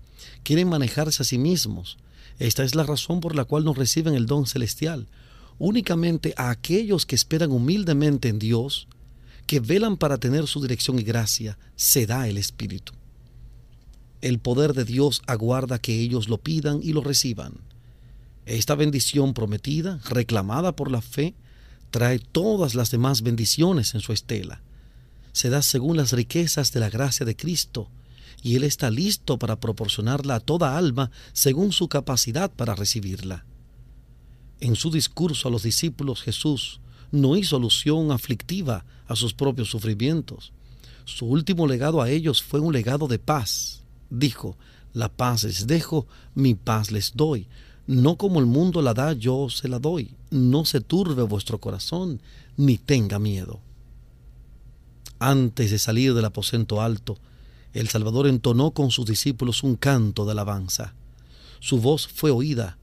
[0.45, 1.99] quieren manejarse a sí mismos,
[2.39, 5.09] esta es la razón por la cual no reciben el don celestial.
[5.59, 8.89] Únicamente a aquellos que esperan humildemente en Dios,
[9.47, 12.95] que velan para tener su dirección y gracia, se da el Espíritu.
[14.21, 17.55] El poder de Dios aguarda que ellos lo pidan y lo reciban.
[18.47, 21.35] Esta bendición prometida, reclamada por la fe,
[21.91, 24.63] trae todas las demás bendiciones en su estela.
[25.33, 27.89] Se da según las riquezas de la gracia de Cristo,
[28.43, 33.45] y Él está listo para proporcionarla a toda alma según su capacidad para recibirla.
[34.61, 36.81] En su discurso a los discípulos Jesús
[37.11, 40.53] no hizo alusión aflictiva a sus propios sufrimientos.
[41.05, 43.80] Su último legado a ellos fue un legado de paz.
[44.11, 44.57] Dijo,
[44.93, 47.49] la paz les dejo, mi paz les doy.
[47.87, 50.15] No como el mundo la da, yo se la doy.
[50.31, 52.21] No se turbe vuestro corazón,
[52.57, 53.61] ni tenga miedo.
[55.19, 57.19] Antes de salir del aposento alto,
[57.73, 60.95] el Salvador entonó con sus discípulos un canto de alabanza.
[61.61, 62.79] Su voz fue oída,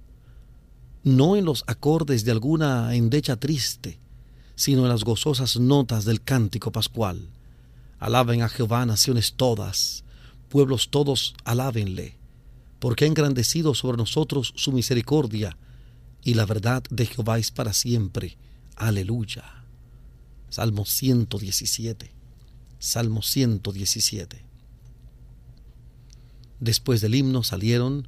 [1.03, 3.99] no en los acordes de alguna endecha triste,
[4.55, 7.29] sino en las gozosas notas del cántico pascual.
[7.99, 10.03] Alaben a Jehová naciones todas,
[10.49, 12.17] pueblos todos alábenle,
[12.79, 15.57] porque ha engrandecido sobre nosotros su misericordia,
[16.23, 18.37] y la verdad de Jehová es para siempre.
[18.75, 19.63] Aleluya.
[20.49, 22.11] Salmo 117.
[22.79, 24.45] Salmo 117.
[26.59, 28.07] Después del himno salieron,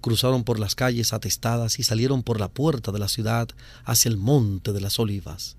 [0.00, 3.48] cruzaron por las calles atestadas y salieron por la puerta de la ciudad
[3.84, 5.56] hacia el monte de las olivas.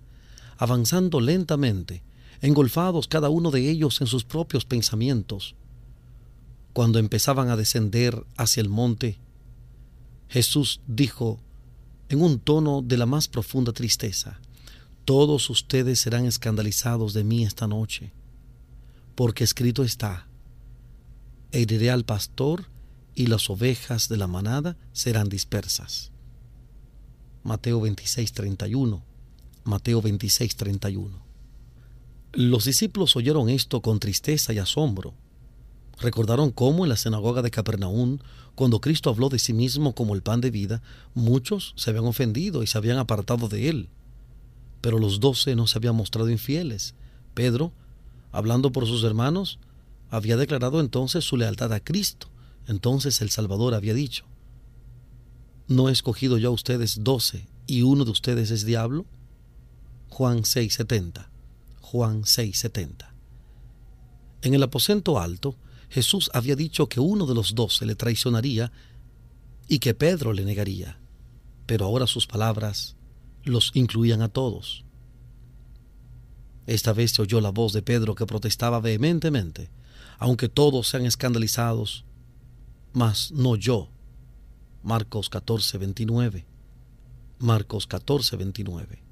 [0.58, 2.03] Avanzando lentamente,
[2.41, 5.55] engolfados cada uno de ellos en sus propios pensamientos.
[6.73, 9.19] Cuando empezaban a descender hacia el monte,
[10.27, 11.39] Jesús dijo
[12.10, 14.39] en un tono de la más profunda tristeza,
[15.05, 18.13] Todos ustedes serán escandalizados de mí esta noche,
[19.15, 20.27] porque escrito está,
[21.51, 22.65] heriré al pastor
[23.15, 26.12] y las ovejas de la manada serán dispersas.
[27.43, 29.03] Mateo 26, 31.
[29.63, 31.19] Mateo 26, 31.
[32.34, 35.15] Los discípulos oyeron esto con tristeza y asombro.
[35.99, 38.19] Recordaron cómo en la sinagoga de Capernaum,
[38.55, 40.81] cuando Cristo habló de sí mismo como el pan de vida,
[41.13, 43.89] muchos se habían ofendido y se habían apartado de él.
[44.81, 46.95] Pero los doce no se habían mostrado infieles.
[47.33, 47.73] Pedro,
[48.31, 49.59] hablando por sus hermanos,
[50.09, 52.27] había declarado entonces su lealtad a Cristo.
[52.67, 54.25] Entonces el Salvador había dicho,
[55.67, 59.05] ¿no he escogido yo a ustedes doce y uno de ustedes es diablo?
[60.09, 61.29] Juan 6:70.
[61.81, 63.13] Juan 6:70.
[64.41, 65.55] En el aposento alto,
[65.89, 68.71] Jesús había dicho que uno de los doce le traicionaría
[69.67, 70.99] y que Pedro le negaría,
[71.65, 72.95] pero ahora sus palabras
[73.43, 74.86] los incluían a todos.
[76.67, 79.71] Esta vez se oyó la voz de Pedro que protestaba vehementemente,
[80.19, 82.06] aunque todos sean escandalizados,
[82.93, 83.89] mas no yo.
[84.84, 86.45] Marcos 14, 29.
[87.39, 89.04] Marcos 14, 29.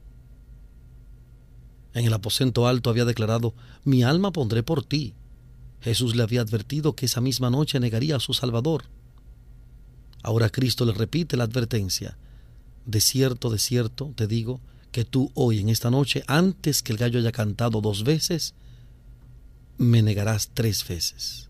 [1.93, 5.15] En el aposento alto había declarado, mi alma pondré por ti.
[5.81, 8.85] Jesús le había advertido que esa misma noche negaría a su Salvador.
[10.23, 12.17] Ahora Cristo le repite la advertencia.
[12.85, 14.59] De cierto, de cierto, te digo,
[14.91, 18.55] que tú hoy en esta noche, antes que el gallo haya cantado dos veces,
[19.77, 21.49] me negarás tres veces.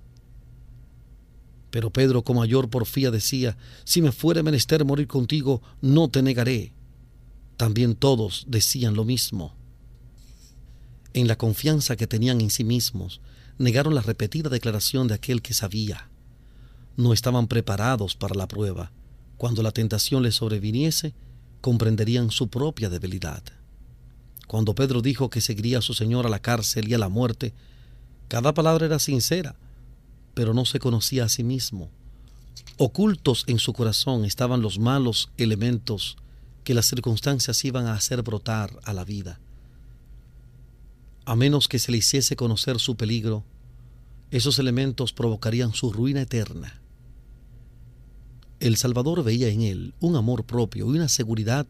[1.70, 6.74] Pero Pedro con mayor porfía decía, si me fuere menester morir contigo, no te negaré.
[7.56, 9.58] También todos decían lo mismo
[11.20, 13.22] en la confianza que tenían en sí mismos,
[13.58, 16.10] negaron la repetida declaración de aquel que sabía.
[16.96, 18.92] No estaban preparados para la prueba.
[19.38, 21.14] Cuando la tentación les sobreviniese,
[21.62, 23.44] comprenderían su propia debilidad.
[24.48, 27.54] Cuando Pedro dijo que seguiría a su Señor a la cárcel y a la muerte,
[28.28, 29.56] cada palabra era sincera,
[30.34, 31.90] pero no se conocía a sí mismo.
[32.78, 36.18] Ocultos en su corazón estaban los malos elementos
[36.64, 39.40] que las circunstancias iban a hacer brotar a la vida
[41.28, 43.44] a menos que se le hiciese conocer su peligro,
[44.32, 46.82] esos elementos provocarían su ruina eterna.
[48.62, 51.68] El Salvador veía en él un amor propio y una seguridad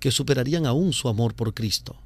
[0.00, 2.00] que superarían aún su amor por Cristo.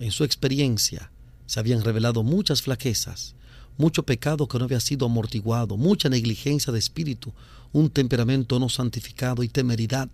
[0.00, 1.12] En su experiencia
[1.46, 3.36] se habían revelado muchas flaquezas,
[3.78, 7.32] mucho pecado que no había sido amortiguado, mucha negligencia de espíritu,
[7.70, 10.08] un temperamento no santificado y temeridad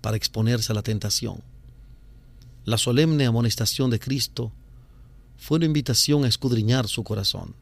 [0.00, 1.44] para exponerse a la tentación.
[2.64, 4.50] La solemne amonestación de Cristo
[5.40, 7.54] fue una invitación a escudriñar su corazón.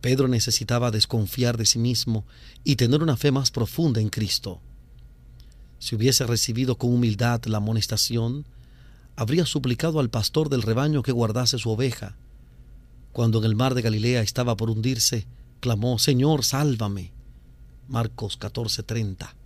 [0.00, 2.24] Pedro necesitaba desconfiar de sí mismo
[2.64, 4.60] y tener una fe más profunda en Cristo.
[5.78, 8.44] Si hubiese recibido con humildad la amonestación,
[9.14, 12.16] habría suplicado al pastor del rebaño que guardase su oveja.
[13.12, 15.28] Cuando en el mar de Galilea estaba por hundirse,
[15.60, 17.12] clamó, Señor, sálvame.
[17.86, 19.36] Marcos 14:30.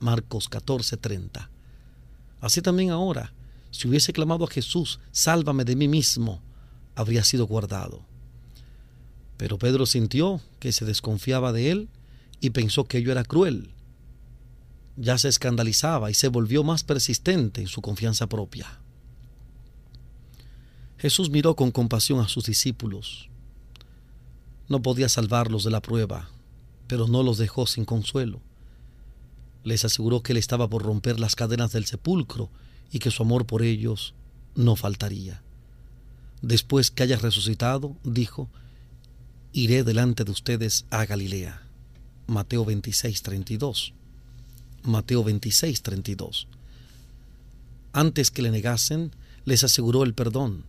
[0.00, 1.50] Marcos 14:30.
[2.40, 3.32] Así también ahora,
[3.70, 6.42] si hubiese clamado a Jesús, sálvame de mí mismo,
[6.94, 8.04] habría sido guardado.
[9.36, 11.88] Pero Pedro sintió que se desconfiaba de él
[12.40, 13.70] y pensó que ello era cruel.
[14.96, 18.80] Ya se escandalizaba y se volvió más persistente en su confianza propia.
[20.98, 23.30] Jesús miró con compasión a sus discípulos.
[24.68, 26.28] No podía salvarlos de la prueba,
[26.86, 28.42] pero no los dejó sin consuelo.
[29.64, 32.50] Les aseguró que él estaba por romper las cadenas del sepulcro
[32.92, 34.14] y que su amor por ellos
[34.54, 35.42] no faltaría.
[36.42, 38.48] Después que haya resucitado, dijo,
[39.52, 41.62] iré delante de ustedes a Galilea.
[42.26, 43.92] Mateo 26, 32.
[44.84, 46.48] Mateo 26, 32.
[47.92, 49.10] Antes que le negasen,
[49.44, 50.64] les aseguró el perdón.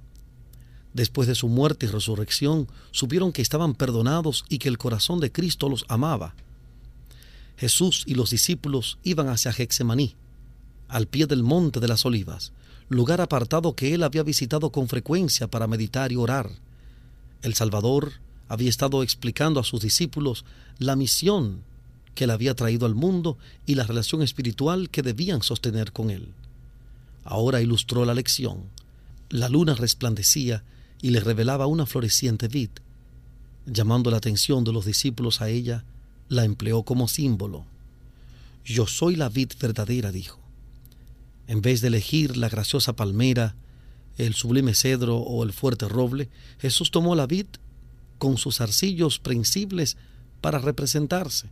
[0.94, 5.32] Después de su muerte y resurrección, supieron que estaban perdonados y que el corazón de
[5.32, 6.36] Cristo los amaba.
[7.56, 10.16] Jesús y los discípulos iban hacia Hexemaní,
[10.88, 12.52] al pie del monte de las olivas,
[12.92, 16.52] lugar apartado que él había visitado con frecuencia para meditar y orar.
[17.42, 18.12] El Salvador
[18.50, 20.44] había estado explicando a sus discípulos
[20.78, 21.64] la misión
[22.16, 26.34] que él había traído al mundo y la relación espiritual que debían sostener con él.
[27.24, 28.64] Ahora ilustró la lección.
[29.30, 30.66] La luna resplandecía
[31.02, 32.72] y le revelaba una floreciente vid.
[33.66, 35.86] Llamando la atención de los discípulos a ella,
[36.28, 37.64] la empleó como símbolo.
[38.66, 40.41] Yo soy la vid verdadera, dijo.
[41.52, 43.56] En vez de elegir la graciosa palmera,
[44.18, 46.30] el sublime cedro o el fuerte roble,
[46.60, 47.46] Jesús tomó la vid
[48.20, 49.98] con sus arcillos prensibles
[50.40, 51.50] para representarse.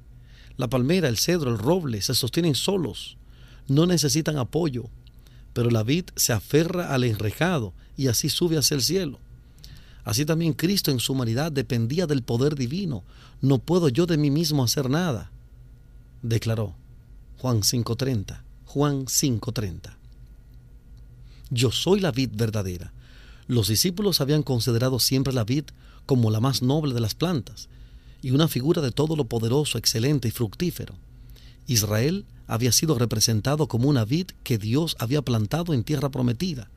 [0.56, 3.18] La palmera, el cedro, el roble se sostienen solos,
[3.68, 4.86] no necesitan apoyo,
[5.52, 9.20] pero la vid se aferra al enrejado y así sube hacia el cielo.
[10.06, 13.04] Así también Cristo en su humanidad dependía del poder divino.
[13.42, 15.30] No puedo yo de mí mismo hacer nada,
[16.22, 16.74] declaró
[17.40, 18.44] Juan 5.30.
[18.72, 19.96] Juan 5.30.
[21.50, 22.94] Yo soy la vid verdadera.
[23.48, 25.64] Los discípulos habían considerado siempre la vid
[26.06, 27.68] como la más noble de las plantas
[28.22, 30.94] y una figura de todo lo poderoso, excelente y fructífero.
[31.66, 36.70] Israel había sido representado como una vid que Dios había plantado en tierra prometida.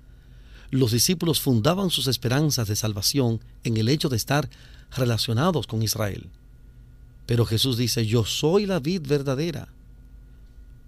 [0.70, 4.48] Los discípulos fundaban sus esperanzas de salvación en el hecho de estar
[4.96, 6.30] relacionados con Israel.
[7.26, 9.68] Pero Jesús dice, yo soy la vid verdadera.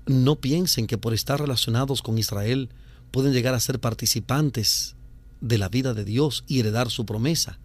[0.06, 2.68] No piensen que por estar relacionados con Israel
[3.10, 4.96] pueden llegar a ser participantes
[5.40, 7.58] de la vida de Dios y heredar su promesa.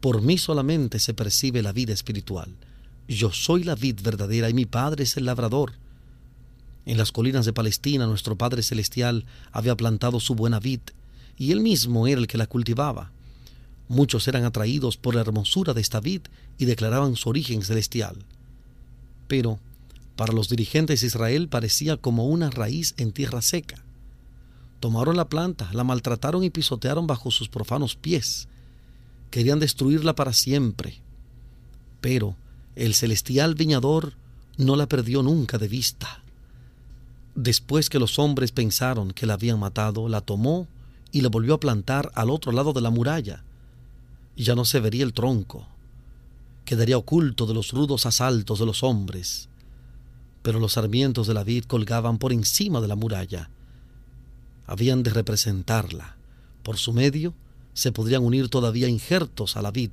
[0.00, 2.56] Por mí solamente se percibe la vida espiritual.
[3.08, 5.72] Yo soy la vid verdadera y mi Padre es el labrador.
[6.86, 10.80] En las colinas de Palestina nuestro Padre Celestial había plantado su buena vid
[11.36, 13.12] y él mismo era el que la cultivaba.
[13.88, 16.22] Muchos eran atraídos por la hermosura de esta vid
[16.58, 18.16] y declaraban su origen celestial.
[19.28, 19.60] Pero
[20.16, 23.82] para los dirigentes de Israel parecía como una raíz en tierra seca.
[24.80, 28.48] Tomaron la planta, la maltrataron y pisotearon bajo sus profanos pies.
[29.30, 31.00] Querían destruirla para siempre.
[32.00, 32.36] Pero
[32.76, 34.14] el celestial viñador
[34.58, 36.22] no la perdió nunca de vista.
[37.34, 40.66] Después que los hombres pensaron que la habían matado, la tomó
[41.12, 43.44] y la volvió a plantar al otro lado de la muralla.
[44.36, 45.66] Ya no se vería el tronco.
[46.66, 49.48] Quedaría oculto de los rudos asaltos de los hombres
[50.42, 53.50] pero los sarmientos de la vid colgaban por encima de la muralla.
[54.66, 56.16] Habían de representarla.
[56.62, 57.34] Por su medio
[57.74, 59.90] se podrían unir todavía injertos a la vid.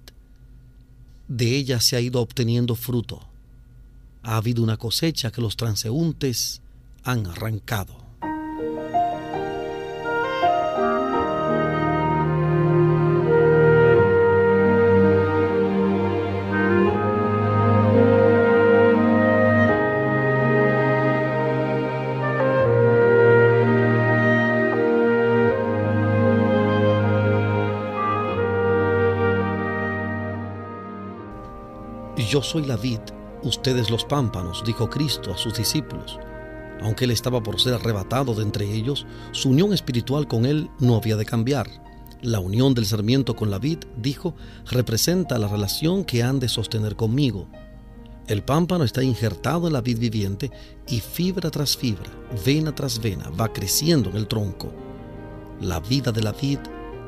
[1.28, 3.22] De ella se ha ido obteniendo fruto.
[4.24, 6.62] Ha habido una cosecha que los transeúntes
[7.04, 7.99] han arrancado.
[32.30, 33.00] Yo soy la vid,
[33.42, 36.20] ustedes los pámpanos, dijo Cristo a sus discípulos.
[36.80, 40.96] Aunque él estaba por ser arrebatado de entre ellos, su unión espiritual con él no
[40.96, 41.68] había de cambiar.
[42.22, 44.36] La unión del sarmiento con la vid, dijo,
[44.70, 47.48] representa la relación que han de sostener conmigo.
[48.28, 50.52] El pámpano está injertado en la vid viviente
[50.88, 52.12] y fibra tras fibra,
[52.46, 54.72] vena tras vena, va creciendo en el tronco.
[55.62, 56.60] La vida de la vid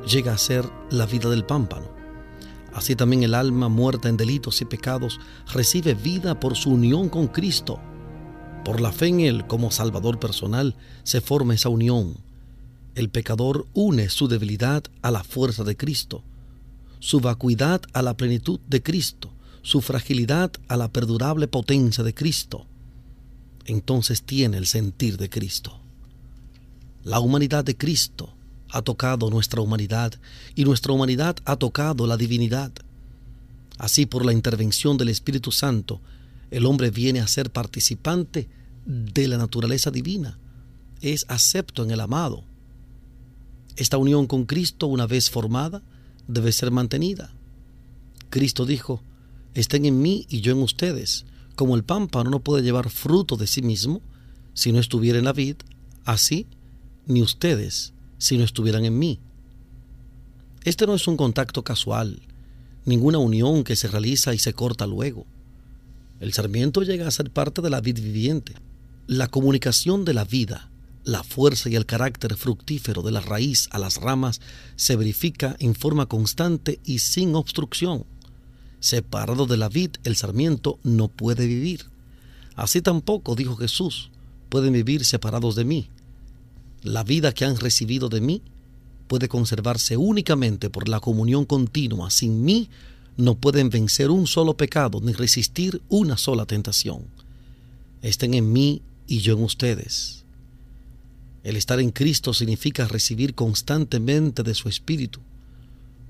[0.04, 2.01] llega a ser la vida del pámpano.
[2.74, 5.20] Así también el alma muerta en delitos y pecados
[5.54, 7.80] recibe vida por su unión con Cristo.
[8.64, 12.16] Por la fe en Él como Salvador personal se forma esa unión.
[12.96, 16.24] El pecador une su debilidad a la fuerza de Cristo,
[17.00, 22.66] su vacuidad a la plenitud de Cristo, su fragilidad a la perdurable potencia de Cristo.
[23.66, 25.80] Entonces tiene el sentir de Cristo.
[27.04, 28.34] La humanidad de Cristo
[28.72, 30.14] ha tocado nuestra humanidad
[30.56, 32.72] y nuestra humanidad ha tocado la divinidad.
[33.78, 36.02] Así por la intervención del Espíritu Santo,
[36.50, 38.48] el hombre viene a ser participante
[38.86, 40.40] de la naturaleza divina,
[41.02, 42.44] es acepto en el amado.
[43.76, 45.82] Esta unión con Cristo, una vez formada,
[46.28, 47.34] debe ser mantenida.
[48.30, 49.02] Cristo dijo,
[49.54, 51.26] estén en mí y yo en ustedes.
[51.56, 54.02] Como el pámpano no puede llevar fruto de sí mismo
[54.54, 55.56] si no estuviera en la vid,
[56.06, 56.48] así
[57.08, 59.20] ni ustedes si no estuvieran en mí.
[60.64, 62.22] Este no es un contacto casual,
[62.86, 65.26] ninguna unión que se realiza y se corta luego.
[66.20, 68.54] El sarmiento llega a ser parte de la vida viviente.
[69.08, 70.70] La comunicación de la vida,
[71.04, 74.40] la fuerza y el carácter fructífero de la raíz a las ramas
[74.76, 78.06] se verifica en forma constante y sin obstrucción.
[78.80, 81.86] Separado de la vid, el sarmiento no puede vivir.
[82.56, 84.12] Así tampoco, dijo Jesús,
[84.50, 85.90] pueden vivir separados de mí.
[86.84, 88.42] La vida que han recibido de mí
[89.08, 92.10] puede conservarse únicamente por la comunión continua.
[92.10, 92.70] Sin mí
[93.18, 97.06] no pueden vencer un solo pecado ni resistir una sola tentación.
[98.02, 100.24] Estén en mí y yo en ustedes.
[101.44, 105.20] El estar en Cristo significa recibir constantemente de su Espíritu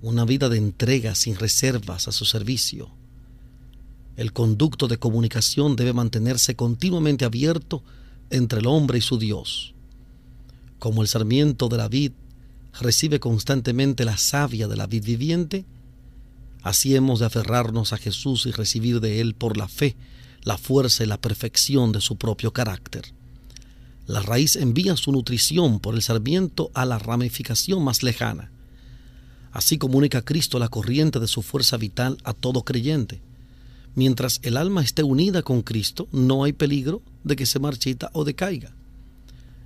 [0.01, 2.89] una vida de entrega sin reservas a su servicio.
[4.15, 7.83] El conducto de comunicación debe mantenerse continuamente abierto
[8.29, 9.73] entre el hombre y su Dios.
[10.81, 12.13] Como el sarmiento de la vid
[12.79, 15.63] recibe constantemente la savia de la vid viviente,
[16.63, 19.95] así hemos de aferrarnos a Jesús y recibir de Él por la fe
[20.41, 23.13] la fuerza y la perfección de su propio carácter.
[24.07, 28.49] La raíz envía su nutrición por el sarmiento a la ramificación más lejana.
[29.51, 33.21] Así comunica Cristo la corriente de su fuerza vital a todo creyente.
[33.93, 38.23] Mientras el alma esté unida con Cristo, no hay peligro de que se marchita o
[38.23, 38.73] decaiga.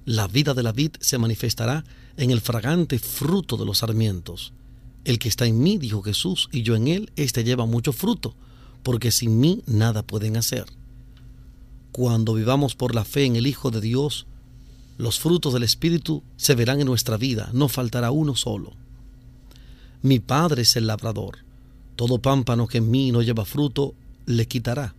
[0.06, 1.84] La vida de la vid se manifestará
[2.16, 4.54] en el fragante fruto de los sarmientos.
[5.04, 8.36] El que está en mí, dijo Jesús, y yo en él, éste lleva mucho fruto,
[8.84, 10.66] porque sin mí nada pueden hacer.
[11.92, 14.28] Cuando vivamos por la fe en el Hijo de Dios,
[14.98, 18.74] los frutos del Espíritu se verán en nuestra vida, no faltará uno solo.
[20.02, 21.40] Mi Padre es el labrador.
[21.96, 23.96] Todo pámpano que en mí no lleva fruto,
[24.28, 24.94] le quitará.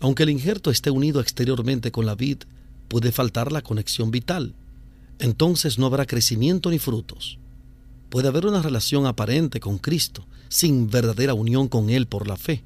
[0.00, 2.38] Aunque el injerto esté unido exteriormente con la vid,
[2.96, 4.54] puede faltar la conexión vital.
[5.18, 7.38] Entonces no habrá crecimiento ni frutos.
[8.08, 12.64] Puede haber una relación aparente con Cristo, sin verdadera unión con Él por la fe.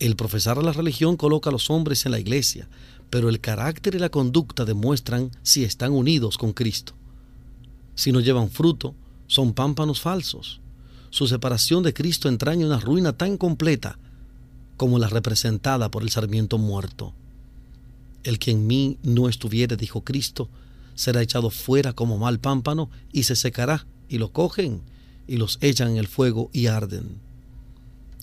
[0.00, 2.68] El profesar la religión coloca a los hombres en la iglesia,
[3.08, 6.92] pero el carácter y la conducta demuestran si están unidos con Cristo.
[7.94, 8.94] Si no llevan fruto,
[9.28, 10.60] son pámpanos falsos.
[11.08, 13.98] Su separación de Cristo entraña una ruina tan completa
[14.76, 17.14] como la representada por el sarmiento muerto.
[18.26, 20.48] El que en mí no estuviere, dijo Cristo,
[20.96, 24.82] será echado fuera como mal pámpano y se secará, y lo cogen
[25.28, 27.20] y los echan en el fuego y arden.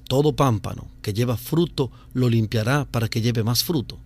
[0.09, 3.97] Todo pámpano que lleva fruto lo limpiará para que lleve más fruto.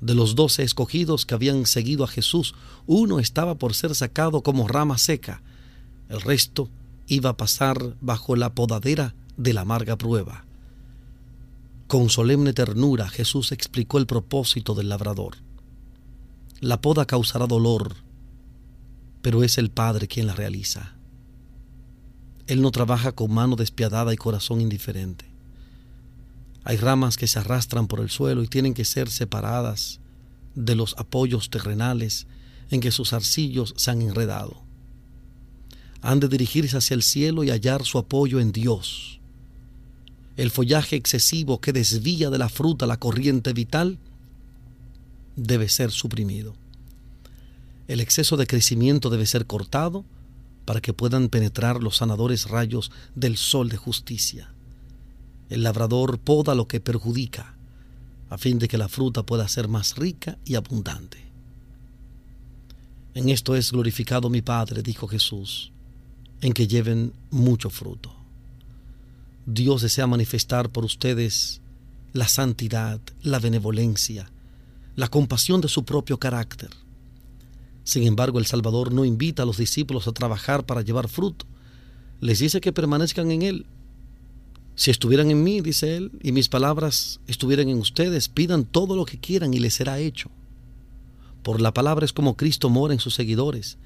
[0.00, 2.54] De los doce escogidos que habían seguido a Jesús,
[2.86, 5.42] uno estaba por ser sacado como rama seca,
[6.08, 6.70] el resto
[7.08, 10.44] iba a pasar bajo la podadera de la amarga prueba.
[11.88, 15.36] Con solemne ternura Jesús explicó el propósito del labrador.
[16.60, 17.96] La poda causará dolor,
[19.22, 20.96] pero es el Padre quien la realiza.
[22.46, 25.24] Él no trabaja con mano despiadada y corazón indiferente.
[26.62, 30.00] Hay ramas que se arrastran por el suelo y tienen que ser separadas
[30.54, 32.26] de los apoyos terrenales
[32.70, 34.62] en que sus arcillos se han enredado.
[36.02, 39.17] Han de dirigirse hacia el cielo y hallar su apoyo en Dios.
[40.38, 43.98] El follaje excesivo que desvía de la fruta la corriente vital
[45.34, 46.54] debe ser suprimido.
[47.88, 50.04] El exceso de crecimiento debe ser cortado
[50.64, 54.54] para que puedan penetrar los sanadores rayos del sol de justicia.
[55.50, 57.56] El labrador poda lo que perjudica,
[58.30, 61.18] a fin de que la fruta pueda ser más rica y abundante.
[63.14, 65.72] En esto es glorificado mi Padre, dijo Jesús,
[66.40, 68.17] en que lleven mucho fruto.
[69.50, 71.60] Dios desea manifestar por ustedes
[72.12, 74.30] la santidad, la benevolencia,
[74.94, 76.70] la compasión de su propio carácter.
[77.84, 81.46] Sin embargo, el Salvador no invita a los discípulos a trabajar para llevar fruto.
[82.20, 83.66] Les dice que permanezcan en Él
[84.78, 89.06] si estuvieran en mí, dice él, y mis palabras estuvieran en ustedes, pidan todo lo
[89.06, 90.30] que quieran y les será hecho.
[91.42, 93.76] Por la palabra es como Cristo mora en sus seguidores.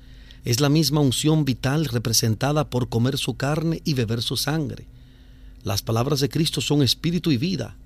[0.45, 4.87] Es la misma unción vital representada por comer su carne y beber su sangre.
[5.63, 7.77] Las palabras de Cristo son espíritu y vida.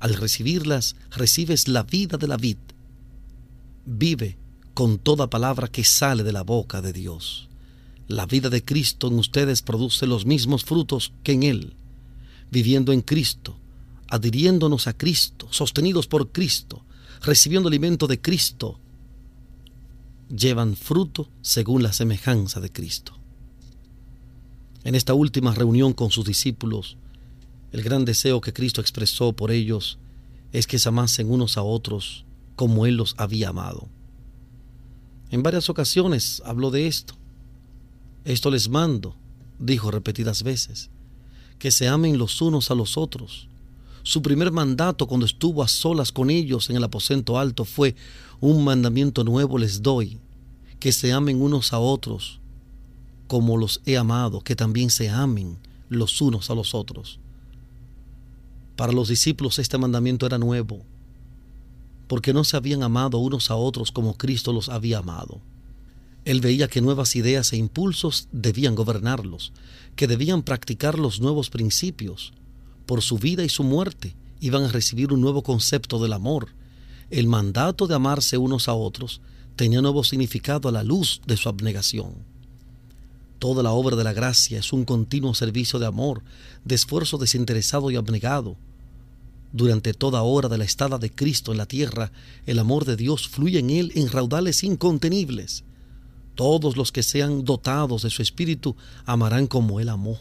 [0.00, 2.58] Al recibirlas, recibes la vida de la vid.
[3.84, 4.36] Vive
[4.74, 7.48] con toda palabra que sale de la boca de Dios.
[8.08, 11.76] La vida de Cristo en ustedes produce los mismos frutos que en Él
[12.50, 13.56] viviendo en Cristo,
[14.08, 16.84] adhiriéndonos a Cristo, sostenidos por Cristo,
[17.22, 18.78] recibiendo alimento de Cristo,
[20.28, 23.12] llevan fruto según la semejanza de Cristo.
[24.86, 26.96] En esta última reunión con sus discípulos,
[27.72, 29.98] el gran deseo que Cristo expresó por ellos
[30.52, 32.24] es que se amasen unos a otros
[32.54, 33.88] como Él los había amado.
[35.32, 37.14] En varias ocasiones habló de esto.
[38.24, 39.16] Esto les mando,
[39.58, 40.88] dijo repetidas veces,
[41.58, 43.48] que se amen los unos a los otros.
[44.04, 47.96] Su primer mandato cuando estuvo a solas con ellos en el aposento alto fue,
[48.38, 50.20] un mandamiento nuevo les doy,
[50.78, 52.38] que se amen unos a otros,
[53.26, 55.58] como los he amado, que también se amen
[55.88, 57.18] los unos a los otros.
[58.76, 60.84] Para los discípulos este mandamiento era nuevo,
[62.08, 65.40] porque no se habían amado unos a otros como Cristo los había amado.
[66.24, 69.52] Él veía que nuevas ideas e impulsos debían gobernarlos,
[69.94, 72.32] que debían practicar los nuevos principios.
[72.84, 76.48] Por su vida y su muerte iban a recibir un nuevo concepto del amor.
[77.10, 79.20] El mandato de amarse unos a otros
[79.54, 82.14] tenía nuevo significado a la luz de su abnegación.
[83.38, 86.22] Toda la obra de la gracia es un continuo servicio de amor,
[86.64, 88.56] de esfuerzo desinteresado y abnegado.
[89.52, 92.12] Durante toda hora de la estada de Cristo en la tierra,
[92.46, 95.64] el amor de Dios fluye en él en raudales incontenibles.
[96.34, 100.18] Todos los que sean dotados de su espíritu amarán como él amó.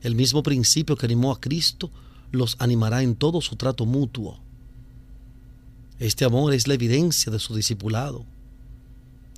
[0.00, 1.90] El mismo principio que animó a Cristo
[2.30, 4.40] los animará en todo su trato mutuo.
[5.98, 8.24] Este amor es la evidencia de su discipulado.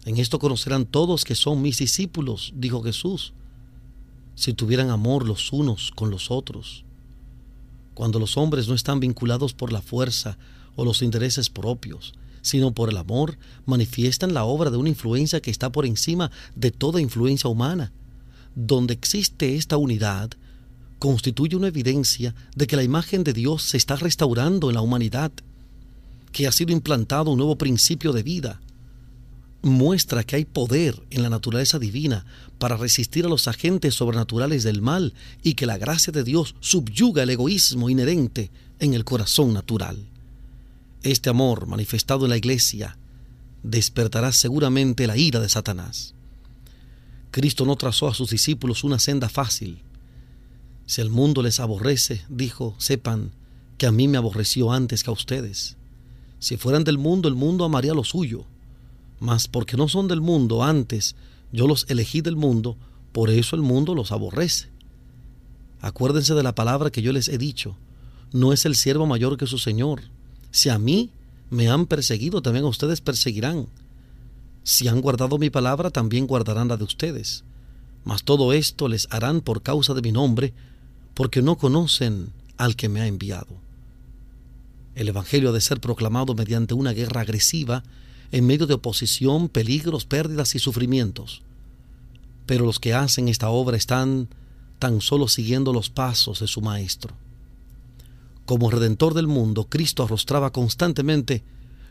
[0.04, 3.32] En esto conocerán todos que son mis discípulos, dijo Jesús,
[4.34, 6.84] si tuvieran amor los unos con los otros.
[7.94, 10.36] Cuando los hombres no están vinculados por la fuerza
[10.76, 15.50] o los intereses propios, sino por el amor, manifiestan la obra de una influencia que
[15.50, 17.92] está por encima de toda influencia humana.
[18.54, 20.30] Donde existe esta unidad,
[20.98, 25.32] constituye una evidencia de que la imagen de Dios se está restaurando en la humanidad,
[26.32, 28.60] que ha sido implantado un nuevo principio de vida,
[29.64, 32.24] muestra que hay poder en la naturaleza divina
[32.58, 37.22] para resistir a los agentes sobrenaturales del mal y que la gracia de Dios subyuga
[37.22, 39.98] el egoísmo inherente en el corazón natural.
[41.02, 42.98] Este amor manifestado en la iglesia
[43.62, 46.14] despertará seguramente la ira de Satanás.
[47.30, 49.82] Cristo no trazó a sus discípulos una senda fácil.
[50.86, 53.32] Si el mundo les aborrece, dijo, sepan
[53.78, 55.76] que a mí me aborreció antes que a ustedes.
[56.38, 58.46] Si fueran del mundo, el mundo amaría lo suyo
[59.24, 61.16] mas porque no son del mundo antes,
[61.50, 62.76] yo los elegí del mundo,
[63.10, 64.68] por eso el mundo los aborrece.
[65.80, 67.74] Acuérdense de la palabra que yo les he dicho,
[68.32, 70.02] no es el siervo mayor que su Señor.
[70.50, 71.10] Si a mí
[71.48, 73.68] me han perseguido, también a ustedes perseguirán.
[74.62, 77.44] Si han guardado mi palabra, también guardarán la de ustedes.
[78.04, 80.52] Mas todo esto les harán por causa de mi nombre,
[81.14, 83.56] porque no conocen al que me ha enviado.
[84.94, 87.84] El Evangelio ha de ser proclamado mediante una guerra agresiva
[88.32, 91.42] en medio de oposición, peligros, pérdidas y sufrimientos.
[92.46, 94.28] Pero los que hacen esta obra están
[94.78, 97.14] tan solo siguiendo los pasos de su Maestro.
[98.44, 101.42] Como Redentor del mundo, Cristo arrostraba constantemente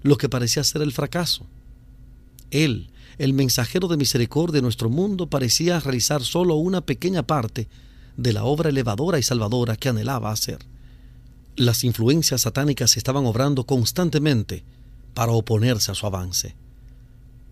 [0.04, 1.48] lo que parecía ser el fracaso.
[2.52, 7.68] Él, el mensajero de misericordia de nuestro mundo, parecía realizar solo una pequeña parte
[8.18, 10.60] de la obra elevadora y salvadora que anhelaba hacer.
[11.56, 14.64] Las influencias satánicas estaban obrando constantemente
[15.14, 16.56] para oponerse a su avance.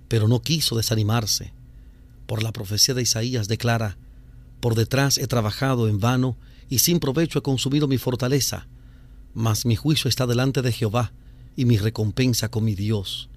[0.07, 1.53] Pero no quiso desanimarse.
[2.25, 3.97] Por la profecía de Isaías declara,
[4.59, 6.37] por detrás he trabajado en vano
[6.69, 8.67] y sin provecho he consumido mi fortaleza,
[9.33, 11.11] mas mi juicio está delante de Jehová
[11.55, 13.29] y mi recompensa con mi Dios.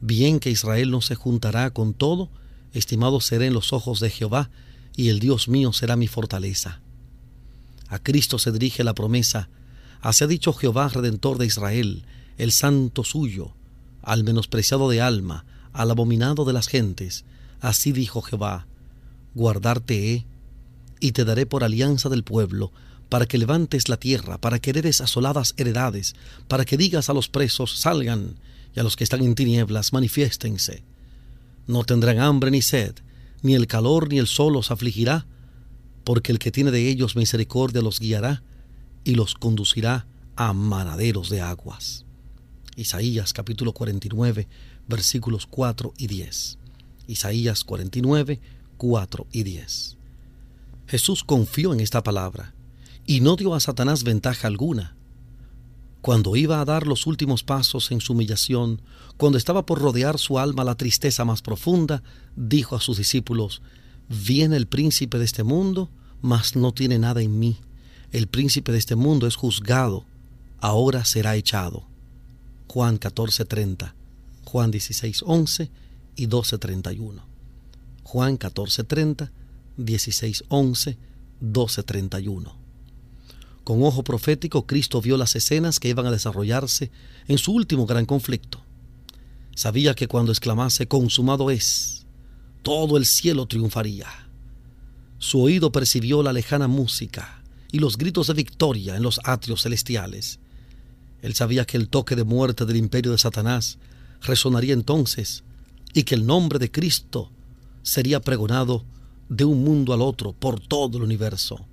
[0.00, 2.30] Bien que Israel no se juntará con todo,
[2.72, 4.50] estimado seré en los ojos de Jehová,
[4.96, 6.80] y el Dios mío será mi fortaleza.
[7.88, 9.48] A Cristo se dirige la promesa,
[10.00, 12.04] Así ha dicho Jehová, Redentor de Israel,
[12.38, 13.54] el santo suyo,
[14.02, 17.24] al menospreciado de alma, al abominado de las gentes.
[17.60, 18.66] Así dijo Jehová,
[19.34, 20.26] guardarte he,
[21.00, 22.72] y te daré por alianza del pueblo,
[23.08, 26.14] para que levantes la tierra, para que heredes asoladas heredades,
[26.48, 28.36] para que digas a los presos, salgan,
[28.74, 30.82] y a los que están en tinieblas, manifiéstense.
[31.66, 32.94] No tendrán hambre ni sed,
[33.42, 35.26] ni el calor ni el sol los afligirá,
[36.02, 38.42] porque el que tiene de ellos misericordia los guiará,
[39.04, 40.06] y los conducirá
[40.36, 42.03] a manaderos de aguas.
[42.76, 44.48] Isaías capítulo 49,
[44.88, 46.58] versículos 4 y 10.
[47.06, 48.40] Isaías 49,
[48.76, 49.96] 4 y 10.
[50.86, 52.54] Jesús confió en esta palabra
[53.06, 54.96] y no dio a Satanás ventaja alguna.
[56.00, 58.82] Cuando iba a dar los últimos pasos en su humillación,
[59.16, 62.02] cuando estaba por rodear su alma la tristeza más profunda,
[62.36, 63.62] dijo a sus discípulos,
[64.08, 65.88] Viene el príncipe de este mundo,
[66.20, 67.56] mas no tiene nada en mí.
[68.12, 70.04] El príncipe de este mundo es juzgado,
[70.60, 71.86] ahora será echado.
[72.68, 73.94] Juan 14:30,
[74.44, 75.70] Juan 16:11
[76.16, 77.22] y 12:31.
[78.02, 79.30] Juan 14:30,
[79.76, 80.96] 16:11,
[81.40, 82.56] 12:31.
[83.64, 86.90] Con ojo profético, Cristo vio las escenas que iban a desarrollarse
[87.28, 88.60] en su último gran conflicto.
[89.54, 92.06] Sabía que cuando exclamase consumado es,
[92.62, 94.08] todo el cielo triunfaría.
[95.18, 97.42] Su oído percibió la lejana música
[97.72, 100.40] y los gritos de victoria en los atrios celestiales
[101.24, 103.78] él sabía que el toque de muerte del imperio de Satanás
[104.20, 105.42] resonaría entonces
[105.94, 107.30] y que el nombre de Cristo
[107.82, 108.84] sería pregonado
[109.30, 111.64] de un mundo al otro por todo el universo.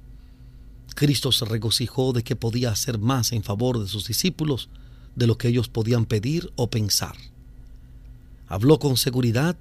[0.95, 4.69] Cristo se regocijó de que podía hacer más en favor de sus discípulos
[5.17, 7.17] de lo que ellos podían pedir o pensar.
[8.47, 9.57] Habló con seguridad,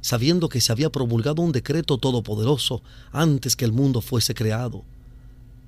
[0.00, 2.82] sabiendo que se había promulgado un decreto todopoderoso
[3.12, 4.84] antes que el mundo fuese creado.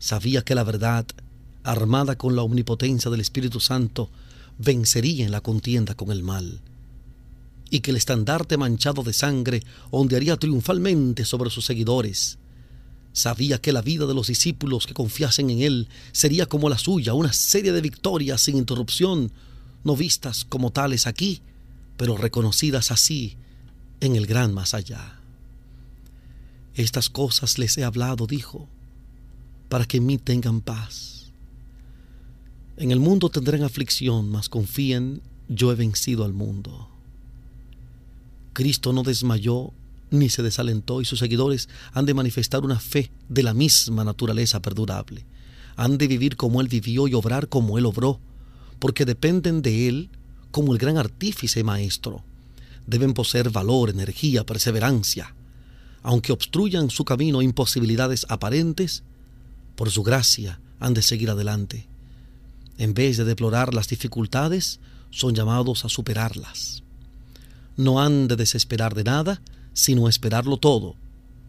[0.01, 1.07] Sabía que la verdad
[1.65, 4.11] armada con la omnipotencia del Espíritu Santo,
[4.59, 6.61] vencería en la contienda con el mal.
[7.73, 12.39] y que el estandarte manchado de sangre ondearía triunfalmente sobre sus seguidores.
[13.13, 17.15] Sabía que la vida de los discípulos que confiasen en él sería como la suya,
[17.15, 19.31] una serie de victorias sin interrupción,
[19.85, 21.43] no vistas como tales aquí,
[21.97, 23.37] pero reconocidas así
[24.01, 25.21] en el gran más allá.
[26.75, 28.69] Estas cosas les he hablado, dijo,
[29.69, 31.20] para que en mí tengan paz.
[32.81, 36.89] En el mundo tendrán aflicción, mas confíen, yo he vencido al mundo.
[38.55, 39.75] Cristo no desmayó
[40.11, 44.63] ni se desalentó y sus seguidores han de manifestar una fe de la misma naturaleza
[44.63, 45.27] perdurable.
[45.77, 48.19] Han de vivir como Él vivió y obrar como Él obró,
[48.79, 50.09] porque dependen de Él
[50.51, 52.25] como el gran artífice maestro.
[52.87, 55.35] Deben poseer valor, energía, perseverancia.
[56.03, 59.03] Aunque obstruyan su camino imposibilidades aparentes,
[59.77, 61.90] por su gracia han de seguir adelante.
[62.81, 66.83] En vez de deplorar las dificultades, son llamados a superarlas.
[67.77, 69.43] No han de desesperar de nada,
[69.75, 70.97] sino esperarlo todo.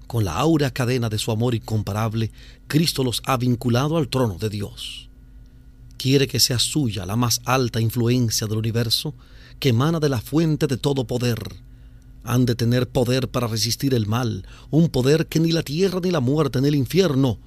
[0.07, 2.33] Con la aura cadena de su amor incomparable,
[2.67, 5.07] Cristo los ha vinculado al trono de Dios.
[5.95, 9.15] Quiere que sea suya la más alta influencia del universo,
[9.57, 11.39] que emana de la fuente de todo poder.
[12.25, 16.11] Han de tener poder para resistir el mal, un poder que ni la tierra ni
[16.11, 17.39] la muerte ni el infierno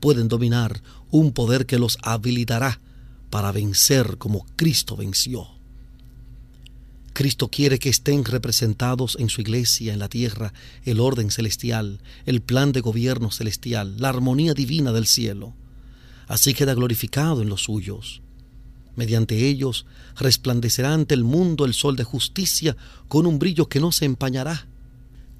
[0.00, 2.80] pueden dominar, un poder que los habilitará
[3.30, 5.48] para vencer como Cristo venció.
[7.12, 10.52] Cristo quiere que estén representados en su iglesia, en la tierra,
[10.84, 15.54] el orden celestial, el plan de gobierno celestial, la armonía divina del cielo.
[16.28, 18.22] Así queda glorificado en los suyos.
[18.96, 22.76] Mediante ellos resplandecerá ante el mundo el sol de justicia
[23.08, 24.68] con un brillo que no se empañará.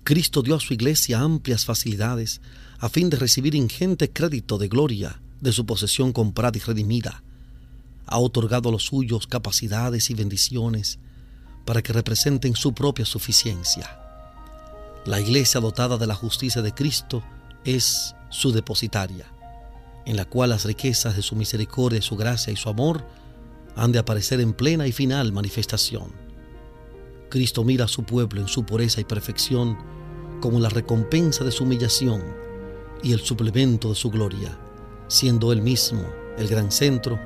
[0.05, 2.41] Cristo dio a su iglesia amplias facilidades
[2.79, 7.23] a fin de recibir ingente crédito de gloria de su posesión comprada y redimida.
[8.11, 10.99] Ha otorgado a los suyos capacidades y bendiciones
[11.65, 13.99] para que representen su propia suficiencia.
[15.07, 17.23] La iglesia dotada de la justicia de Cristo
[17.65, 19.27] es su depositaria,
[20.05, 23.07] en la cual las riquezas de su misericordia, su gracia y su amor
[23.77, 26.13] han de aparecer en plena y final manifestación.
[27.31, 29.79] Cristo mira a su pueblo en su pureza y perfección
[30.41, 32.23] como la recompensa de su humillación
[33.03, 34.59] y el suplemento de su gloria,
[35.09, 36.05] siendo Él mismo
[36.37, 37.19] el gran centro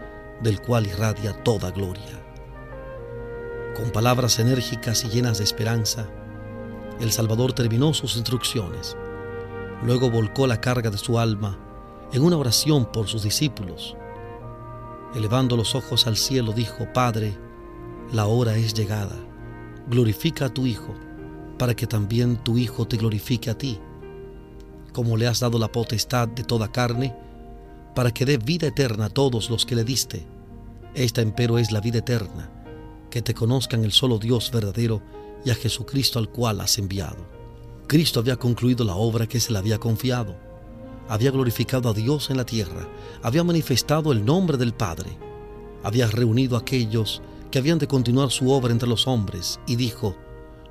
[0.45, 2.23] del cual irradia toda gloria.
[3.75, 6.07] Con palabras enérgicas y llenas de esperanza,
[7.01, 8.97] el Salvador terminó sus instrucciones.
[9.83, 11.59] Luego volcó la carga de su alma
[12.13, 13.97] en una oración por sus discípulos.
[15.15, 17.37] Elevando los ojos al cielo, dijo, Padre,
[18.13, 19.17] la hora es llegada.
[19.89, 20.95] Glorifica a tu Hijo,
[21.59, 23.81] para que también tu Hijo te glorifique a ti,
[24.93, 27.17] como le has dado la potestad de toda carne,
[27.95, 30.34] para que dé vida eterna a todos los que le diste.
[30.95, 32.51] Esta empero es la vida eterna
[33.11, 35.03] que te conozcan el solo Dios verdadero
[35.45, 37.27] y a Jesucristo al cual has enviado.
[37.87, 40.37] Cristo había concluido la obra que se le había confiado.
[41.09, 42.89] Había glorificado a Dios en la tierra,
[43.23, 45.19] había manifestado el nombre del Padre,
[45.83, 50.17] había reunido a aquellos que habían de continuar su obra entre los hombres y dijo,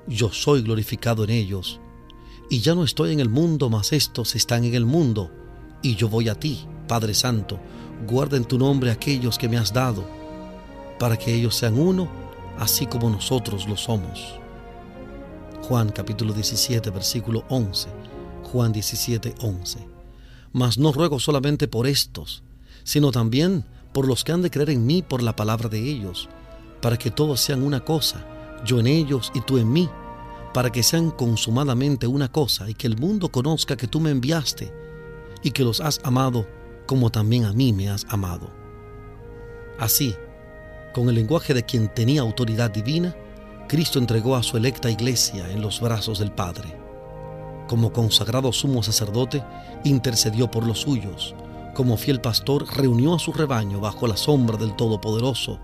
[0.08, 1.80] yo soy glorificado en ellos,
[2.50, 5.32] y ya no estoy en el mundo, mas estos están en el mundo,
[5.82, 7.60] y yo voy a ti, Padre Santo,
[8.04, 10.06] guarda en tu nombre aquellos que me has dado,
[11.00, 12.08] para que ellos sean uno
[12.58, 14.40] así como nosotros lo somos.
[15.64, 17.90] Juan capítulo 17, versículo 11.
[18.44, 19.88] Juan 17, 11.
[20.52, 22.44] Mas no ruego solamente por estos,
[22.84, 26.30] sino también por los que han de creer en mí por la palabra de ellos,
[26.82, 28.26] para que todos sean una cosa,
[28.66, 29.90] yo en ellos y tú en mí,
[30.54, 34.72] para que sean consumadamente una cosa y que el mundo conozca que tú me enviaste
[35.42, 36.46] y que los has amado
[36.86, 38.50] como también a mí me has amado.
[39.80, 40.16] Así,
[40.94, 43.16] con el lenguaje de quien tenía autoridad divina,
[43.68, 46.78] Cristo entregó a su electa iglesia en los brazos del Padre.
[47.68, 49.44] Como consagrado sumo sacerdote,
[49.84, 51.34] intercedió por los suyos.
[51.74, 55.60] Como fiel pastor, reunió a su rebaño bajo la sombra del Todopoderoso,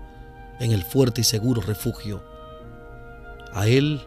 [0.58, 2.22] en el fuerte y seguro refugio.
[3.52, 4.00] A él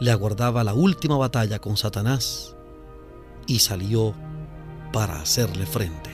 [0.00, 2.56] le aguardaba la última batalla con Satanás
[3.46, 4.14] y salió
[4.92, 6.13] para hacerle frente.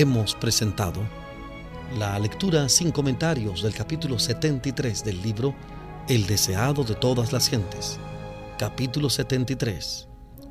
[0.00, 1.02] Hemos presentado
[1.98, 5.54] la lectura sin comentarios del capítulo 73 del libro
[6.08, 8.00] El deseado de todas las gentes.
[8.58, 10.08] Capítulo 73.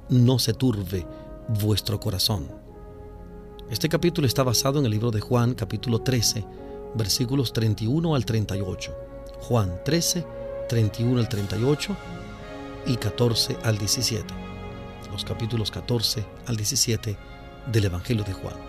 [0.09, 1.03] No se turbe
[1.47, 2.47] vuestro corazón.
[3.71, 6.45] Este capítulo está basado en el libro de Juan capítulo 13,
[6.93, 8.95] versículos 31 al 38.
[9.39, 10.27] Juan 13,
[10.69, 11.97] 31 al 38
[12.85, 14.31] y 14 al 17.
[15.11, 17.17] los capítulos 14 al 17
[17.71, 18.68] del Evangelio de Juan.